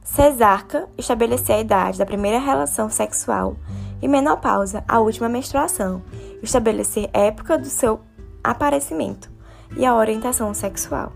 cesarca, 0.03 0.89
estabelecer 0.97 1.57
a 1.57 1.61
idade 1.61 1.99
da 1.99 2.07
primeira 2.07 2.39
relação 2.39 2.89
sexual, 2.89 3.57
e 4.01 4.07
menopausa, 4.07 4.85
a 4.87 5.01
última 5.01 5.29
menstruação, 5.29 6.03
estabelecer 6.43 7.09
época 7.13 7.59
do 7.59 7.67
seu 7.67 8.01
aparecimento 8.43 9.34
e 9.77 9.85
a 9.85 9.95
orientação 9.95 10.53
sexual. 10.55 11.13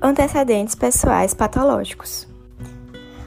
Antecedentes 0.00 0.74
pessoais 0.74 1.34
patológicos. 1.34 2.26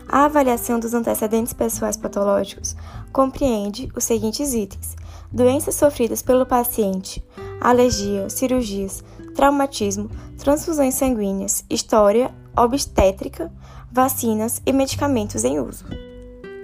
A 0.10 0.26
avaliação 0.26 0.80
dos 0.80 0.94
antecedentes 0.94 1.52
pessoais 1.52 1.98
patológicos 1.98 2.76
compreende 3.12 3.92
os 3.96 4.04
seguintes 4.04 4.54
itens: 4.54 4.96
doenças 5.32 5.76
sofridas 5.76 6.22
pelo 6.22 6.46
paciente, 6.46 7.24
alergia, 7.60 8.30
cirurgias, 8.30 9.04
traumatismo, 9.36 10.10
transfusões 10.38 10.96
sanguíneas, 10.96 11.66
história 11.70 12.34
obstétrica, 12.56 13.52
vacinas 13.92 14.62
e 14.66 14.72
medicamentos 14.72 15.44
em 15.44 15.60
uso. 15.60 15.86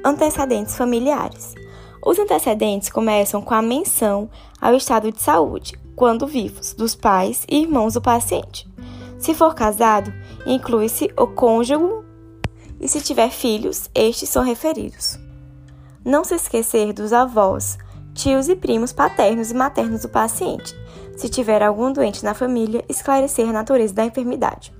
Antecedentes 0.05 0.75
familiares. 0.75 1.53
Os 2.05 2.19
antecedentes 2.19 2.89
começam 2.89 3.41
com 3.41 3.53
a 3.53 3.61
menção 3.61 4.29
ao 4.59 4.75
estado 4.75 5.11
de 5.11 5.21
saúde, 5.21 5.79
quando 5.95 6.27
vivos, 6.27 6.73
dos 6.73 6.95
pais 6.95 7.45
e 7.49 7.61
irmãos 7.61 7.93
do 7.93 8.01
paciente. 8.01 8.67
Se 9.17 9.33
for 9.33 9.55
casado, 9.55 10.13
inclui-se 10.45 11.11
o 11.17 11.27
cônjuge 11.27 12.03
e 12.79 12.87
se 12.87 13.01
tiver 13.01 13.29
filhos, 13.29 13.89
estes 13.95 14.29
são 14.29 14.43
referidos. 14.43 15.17
Não 16.03 16.23
se 16.23 16.35
esquecer 16.35 16.91
dos 16.91 17.13
avós, 17.13 17.77
tios 18.13 18.49
e 18.49 18.55
primos 18.55 18.91
paternos 18.91 19.51
e 19.51 19.53
maternos 19.53 20.01
do 20.01 20.09
paciente. 20.09 20.75
Se 21.15 21.29
tiver 21.29 21.63
algum 21.63 21.93
doente 21.93 22.25
na 22.25 22.33
família, 22.33 22.83
esclarecer 22.89 23.47
a 23.47 23.53
natureza 23.53 23.93
da 23.93 24.03
enfermidade. 24.03 24.73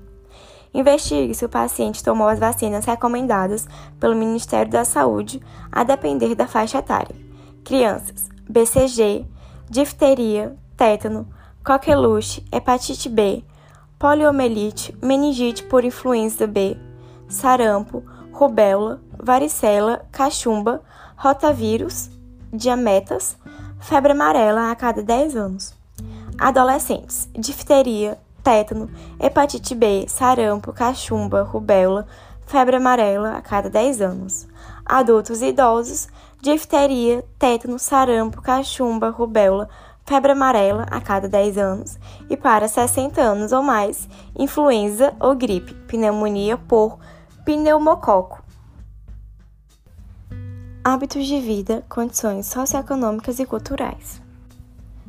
Investigue 0.74 1.34
se 1.34 1.44
o 1.44 1.48
paciente 1.48 2.02
tomou 2.02 2.26
as 2.26 2.38
vacinas 2.38 2.84
recomendadas 2.84 3.66
pelo 3.98 4.16
Ministério 4.16 4.70
da 4.70 4.84
Saúde, 4.84 5.40
a 5.70 5.84
depender 5.84 6.34
da 6.34 6.46
faixa 6.46 6.78
etária. 6.78 7.14
Crianças, 7.64 8.28
BCG, 8.50 9.24
difteria, 9.70 10.56
tétano, 10.76 11.26
coqueluche, 11.64 12.44
hepatite 12.52 13.08
B, 13.08 13.44
poliomielite, 13.98 14.96
meningite 15.02 15.62
por 15.64 15.84
influenza 15.84 16.46
B, 16.46 16.76
sarampo, 17.28 18.02
rubéola, 18.32 19.00
varicela, 19.18 20.04
cachumba, 20.12 20.82
rotavírus, 21.16 22.10
diametas, 22.52 23.36
febre 23.80 24.12
amarela 24.12 24.70
a 24.70 24.76
cada 24.76 25.02
10 25.02 25.36
anos. 25.36 25.74
Adolescentes, 26.38 27.28
difteria, 27.32 28.18
tétano, 28.42 28.90
hepatite 29.20 29.74
B, 29.74 30.06
sarampo, 30.08 30.72
cachumba, 30.72 31.42
rubéola, 31.42 32.06
febre 32.46 32.76
amarela 32.76 33.36
a 33.36 33.40
cada 33.40 33.70
10 33.70 34.00
anos. 34.02 34.46
Adultos 34.84 35.40
e 35.40 35.48
idosos, 35.48 36.08
difteria, 36.42 37.24
tétano, 37.38 37.78
sarampo, 37.78 38.42
cachumba, 38.42 39.10
rubéola, 39.10 39.68
febre 40.04 40.32
amarela 40.32 40.86
a 40.90 41.00
cada 41.00 41.28
10 41.28 41.58
anos 41.58 41.98
e 42.28 42.36
para 42.36 42.68
60 42.68 43.20
anos 43.20 43.52
ou 43.52 43.62
mais, 43.62 44.08
influenza 44.38 45.14
ou 45.18 45.34
gripe, 45.34 45.74
pneumonia 45.86 46.56
por 46.56 46.98
pneumococo. 47.44 48.42
Hábitos 50.82 51.26
de 51.26 51.40
vida, 51.40 51.82
condições 51.88 52.46
socioeconômicas 52.46 53.38
e 53.38 53.46
culturais. 53.46 54.20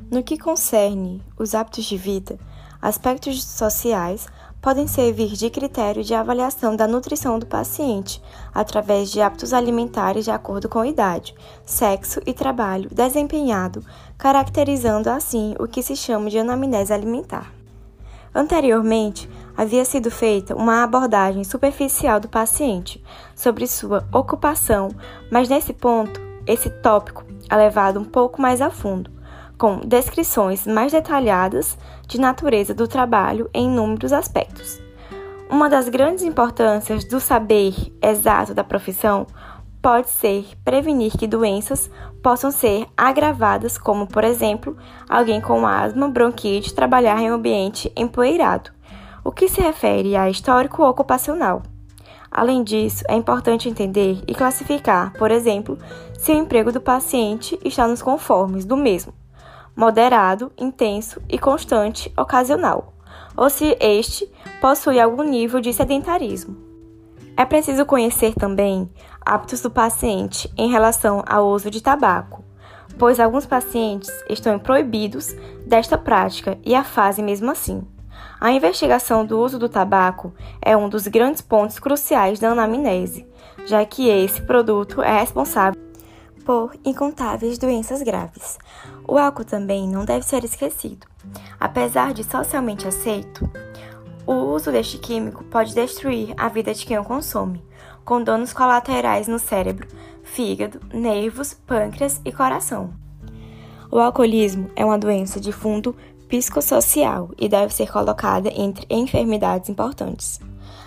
No 0.10 0.24
que 0.24 0.38
concerne 0.38 1.22
os 1.38 1.54
hábitos 1.54 1.84
de 1.84 1.98
vida, 1.98 2.40
aspectos 2.82 3.44
sociais 3.44 4.28
podem 4.66 4.88
servir 4.88 5.28
de 5.34 5.48
critério 5.52 6.04
de 6.04 6.16
avaliação 6.16 6.76
da 6.76 6.88
nutrição 6.88 7.38
do 7.38 7.46
paciente, 7.46 8.20
através 8.52 9.12
de 9.12 9.22
hábitos 9.22 9.54
alimentares 9.54 10.26
de 10.26 10.32
acordo 10.32 10.68
com 10.68 10.84
idade, 10.84 11.36
sexo 11.64 12.20
e 12.26 12.34
trabalho 12.34 12.90
desempenhado, 12.92 13.86
caracterizando 14.18 15.08
assim 15.08 15.54
o 15.60 15.68
que 15.68 15.84
se 15.84 15.96
chama 15.96 16.32
de 16.32 16.40
anamnese 16.40 16.92
alimentar. 16.92 17.54
Anteriormente, 18.34 19.30
havia 19.56 19.86
sido 19.86 20.10
feita 20.10 20.56
uma 20.56 20.84
abordagem 20.84 21.44
superficial 21.44 22.20
do 22.20 22.28
paciente 22.28 23.04
sobre 23.36 23.68
sua 23.68 24.04
ocupação, 24.12 24.90
mas 25.32 25.48
nesse 25.48 25.74
ponto, 25.74 26.20
esse 26.48 26.72
tópico 26.72 27.24
é 27.48 27.56
levado 27.56 28.00
um 28.00 28.04
pouco 28.04 28.42
mais 28.42 28.64
a 28.64 28.72
fundo 28.72 29.15
com 29.58 29.80
descrições 29.80 30.66
mais 30.68 30.92
detalhadas 30.92 31.78
de 32.08 32.20
natureza 32.20 32.74
do 32.74 32.88
trabalho 32.88 33.50
em 33.54 33.68
inúmeros 33.68 34.12
aspectos. 34.12 34.80
Uma 35.50 35.70
das 35.70 35.88
grandes 35.88 36.24
importâncias 36.24 37.06
do 37.06 37.20
saber 37.20 37.74
exato 38.02 38.54
da 38.54 38.64
profissão 38.64 39.28
pode 39.82 40.10
ser 40.10 40.48
prevenir 40.64 41.16
que 41.16 41.28
doenças 41.28 41.90
possam 42.24 42.50
ser 42.50 42.88
agravadas, 42.98 43.78
como, 43.78 44.08
por 44.08 44.24
exemplo, 44.24 44.76
alguém 45.08 45.40
com 45.40 45.66
asma, 45.68 46.10
bronquite 46.10 46.74
trabalhar 46.74 47.22
em 47.22 47.32
um 47.32 47.36
ambiente 47.36 47.92
empoeirado, 47.96 48.72
o 49.24 49.32
que 49.32 49.48
se 49.48 49.62
refere 49.62 50.16
a 50.16 50.28
histórico 50.30 50.84
ocupacional. 50.84 51.62
Além 52.32 52.64
disso, 52.64 53.04
é 53.08 53.16
importante 53.16 53.70
entender 53.70 54.22
e 54.28 54.34
classificar, 54.34 55.14
por 55.14 55.30
exemplo, 55.30 55.78
se 56.18 56.32
o 56.32 56.36
emprego 56.36 56.72
do 56.72 56.82
paciente 56.82 57.58
está 57.64 57.88
nos 57.88 58.02
conformes 58.02 58.66
do 58.66 58.76
mesmo 58.76 59.14
moderado, 59.76 60.52
intenso 60.58 61.22
e 61.28 61.38
constante 61.38 62.12
ocasional, 62.18 62.94
ou 63.36 63.50
se 63.50 63.76
este 63.80 64.32
possui 64.62 65.00
algum 65.00 65.24
nível 65.24 65.60
de 65.60 65.74
sedentarismo. 65.74 66.56
É 67.38 67.44
preciso 67.44 67.86
conhecer 67.86 68.34
também 68.34 68.90
hábitos 69.20 69.62
do 69.62 69.70
paciente 69.70 70.50
em 70.58 70.70
relação 70.70 71.24
ao 71.28 71.48
uso 71.48 71.70
de 71.70 71.82
tabaco, 71.82 72.44
pois 72.98 73.20
alguns 73.20 73.46
pacientes 73.46 74.10
estão 74.30 74.58
proibidos 74.58 75.36
desta 75.66 75.98
prática 75.98 76.58
e 76.64 76.74
a 76.74 76.84
fazem 76.84 77.26
mesmo 77.26 77.52
assim. 77.52 77.86
A 78.40 78.52
investigação 78.52 79.26
do 79.26 79.40
uso 79.40 79.58
do 79.60 79.68
tabaco 79.68 80.34
é 80.62 80.76
um 80.78 80.88
dos 80.88 81.08
grandes 81.08 81.42
pontos 81.42 81.80
cruciais 81.80 82.40
da 82.40 82.52
anamnese, 82.52 83.28
já 83.66 83.84
que 83.86 84.08
esse 84.08 84.42
produto 84.42 85.02
é 85.02 85.20
responsável 85.20 85.82
por 86.46 86.76
incontáveis 86.86 87.58
doenças 87.58 88.02
graves. 88.02 88.58
O 89.08 89.18
álcool 89.18 89.46
também 89.46 89.88
não 89.88 90.04
deve 90.04 90.26
ser 90.26 90.44
esquecido. 90.44 91.06
Apesar 91.60 92.14
de 92.14 92.24
socialmente 92.24 92.88
aceito, 92.88 93.50
o 94.26 94.34
uso 94.34 94.72
deste 94.72 94.98
químico 94.98 95.44
pode 95.44 95.74
destruir 95.76 96.34
a 96.38 96.50
vida 96.50 96.74
de 96.74 96.86
quem 96.86 96.98
o 96.98 97.04
consome, 97.04 97.64
com 98.04 98.24
danos 98.24 98.54
colaterais 98.54 99.28
no 99.28 99.38
cérebro, 99.38 99.88
fígado, 100.24 100.80
nervos, 100.94 101.54
pâncreas 101.54 102.20
e 102.26 102.32
coração. 102.32 102.94
O 103.92 104.00
alcoolismo 104.00 104.70
é 104.76 104.84
uma 104.84 104.98
doença 104.98 105.40
de 105.40 105.52
fundo 105.52 105.96
psicossocial 106.28 107.30
e 107.38 107.48
deve 107.48 107.74
ser 107.74 107.92
colocada 107.92 108.50
entre 108.54 108.86
enfermidades 108.90 109.70
importantes. 109.70 110.40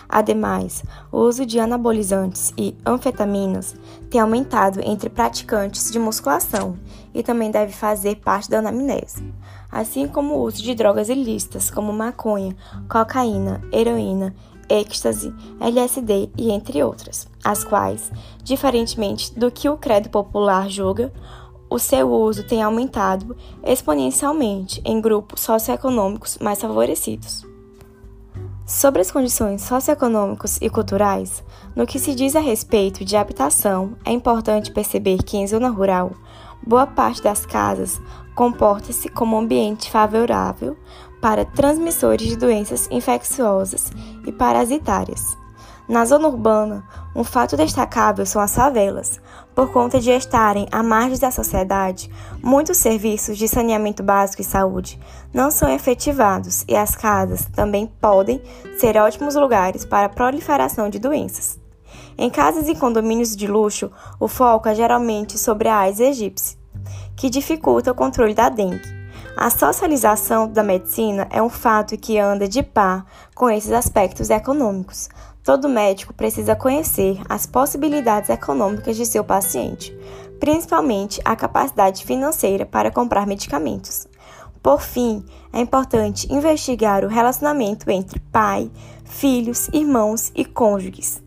Ademais, 0.09 0.83
o 1.13 1.19
uso 1.19 1.45
de 1.45 1.61
anabolizantes 1.61 2.53
e 2.57 2.75
anfetaminas 2.85 3.77
tem 4.11 4.21
aumentado 4.21 4.81
entre 4.83 5.11
praticantes 5.11 5.93
de 5.93 5.99
musculação 5.99 6.77
e 7.15 7.23
também 7.23 7.51
deve 7.51 7.73
fazer 7.73 8.17
parte 8.17 8.51
da 8.51 8.59
anamnese, 8.59 9.25
assim 9.71 10.07
como 10.07 10.35
o 10.35 10.43
uso 10.43 10.63
de 10.63 10.75
drogas 10.75 11.09
ilícitas 11.09 11.71
como 11.71 11.93
maconha, 11.93 12.57
cocaína, 12.89 13.61
heroína, 13.73 14.35
êxtase, 14.69 15.35
LSD 15.61 16.31
e 16.37 16.51
entre 16.51 16.83
outras, 16.83 17.27
as 17.45 17.65
quais, 17.65 18.13
diferentemente 18.43 19.39
do 19.39 19.51
que 19.51 19.69
o 19.69 19.77
credo 19.77 20.11
popular 20.11 20.69
julga, 20.69 21.13
o 21.71 21.79
seu 21.79 22.11
uso 22.11 22.45
tem 22.45 22.63
aumentado 22.63 23.37
exponencialmente 23.63 24.81
em 24.85 25.01
grupos 25.01 25.41
socioeconômicos 25.41 26.39
mais 26.39 26.61
favorecidos. 26.61 27.47
Sobre 28.67 29.01
as 29.01 29.11
condições 29.11 29.63
socioeconômicas 29.63 30.59
e 30.61 30.69
culturais, 30.69 31.43
no 31.75 31.87
que 31.87 31.99
se 31.99 32.15
diz 32.15 32.37
a 32.37 32.41
respeito 32.41 33.03
de 33.03 33.17
habitação, 33.17 33.97
é 34.05 34.13
importante 34.13 34.71
perceber 34.71 35.23
que 35.23 35.39
em 35.39 35.47
zona 35.47 35.71
rural, 35.71 36.13
boa 36.69 36.87
parte 36.87 37.23
das 37.23 37.47
casas 37.47 37.99
comporta-se 38.35 39.09
como 39.09 39.39
ambiente 39.39 39.91
favorável 39.91 40.77
para 41.19 41.47
transmissores 41.47 42.29
de 42.29 42.37
doenças 42.37 42.87
infecciosas 42.91 43.91
e 44.27 44.31
parasitárias. 44.31 45.37
Na 45.89 46.05
zona 46.05 46.29
urbana, 46.29 46.87
um 47.17 47.25
fato 47.25 47.57
destacável 47.57 48.27
são 48.27 48.43
as 48.43 48.55
favelas. 48.55 49.19
Por 49.55 49.73
conta 49.73 49.99
de 49.99 50.11
estarem 50.11 50.69
à 50.71 50.83
margem 50.83 51.19
da 51.19 51.31
sociedade, 51.31 52.11
muitos 52.43 52.77
serviços 52.77 53.39
de 53.39 53.49
saneamento 53.49 54.03
básico 54.03 54.43
e 54.43 54.45
saúde 54.45 55.01
não 55.33 55.51
são 55.51 55.71
efetivados 55.71 56.67
e 56.69 56.77
as 56.77 56.95
casas 56.95 57.47
também 57.47 57.87
podem 57.99 58.43
ser 58.79 58.99
ótimos 58.99 59.35
lugares 59.35 59.87
para 59.87 60.05
a 60.05 60.11
proliferação 60.11 60.91
de 60.91 60.99
doenças. 60.99 61.59
Em 62.21 62.29
casas 62.29 62.69
e 62.69 62.75
condomínios 62.75 63.35
de 63.35 63.47
luxo, 63.47 63.91
o 64.21 64.27
foco 64.29 64.69
é 64.69 64.75
geralmente 64.75 65.39
sobre 65.39 65.69
a 65.69 65.79
AIDS 65.79 66.01
egípcia, 66.01 66.58
que 67.19 67.29
dificulta 67.29 67.91
o 67.91 67.95
controle 67.95 68.33
da 68.33 68.49
dengue. 68.49 68.97
A 69.37 69.51
socialização 69.51 70.49
da 70.49 70.63
medicina 70.63 71.27
é 71.31 71.43
um 71.43 71.49
fato 71.49 71.97
que 71.97 72.19
anda 72.19 72.49
de 72.49 72.63
par 72.63 73.05
com 73.35 73.51
esses 73.51 73.73
aspectos 73.73 74.31
econômicos. 74.31 75.09
Todo 75.43 75.69
médico 75.69 76.15
precisa 76.15 76.55
conhecer 76.55 77.21
as 77.29 77.45
possibilidades 77.45 78.31
econômicas 78.31 78.97
de 78.97 79.05
seu 79.05 79.25
paciente, 79.25 79.97
principalmente 80.39 81.21
a 81.25 81.35
capacidade 81.35 82.05
financeira 82.05 82.65
para 82.65 82.91
comprar 82.91 83.27
medicamentos. 83.27 84.07
Por 84.63 84.81
fim, 84.81 85.25
é 85.53 85.61
importante 85.61 86.33
investigar 86.33 87.05
o 87.05 87.09
relacionamento 87.09 87.91
entre 87.91 88.21
pai, 88.21 88.71
filhos, 89.05 89.69
irmãos 89.73 90.31
e 90.35 90.45
cônjuges. 90.45 91.23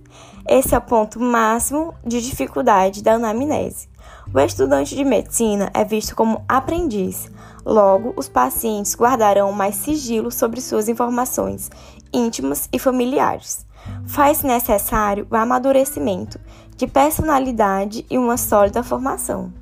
Esse 0.48 0.76
é 0.76 0.78
o 0.78 0.82
ponto 0.82 1.20
máximo 1.20 1.94
de 2.06 2.22
dificuldade 2.22 3.02
da 3.02 3.14
anamnese. 3.14 3.91
O 4.34 4.40
estudante 4.40 4.96
de 4.96 5.04
medicina 5.04 5.70
é 5.74 5.84
visto 5.84 6.16
como 6.16 6.44
aprendiz, 6.48 7.30
logo, 7.66 8.14
os 8.16 8.30
pacientes 8.30 8.96
guardarão 8.96 9.52
mais 9.52 9.76
sigilo 9.76 10.32
sobre 10.32 10.62
suas 10.62 10.88
informações 10.88 11.70
íntimas 12.14 12.68
e 12.72 12.80
familiares 12.80 13.66
faz 14.06 14.44
necessário 14.44 15.28
o 15.30 15.36
amadurecimento 15.36 16.40
de 16.76 16.88
personalidade 16.88 18.06
e 18.10 18.18
uma 18.18 18.38
sólida 18.38 18.84
formação. 18.84 19.61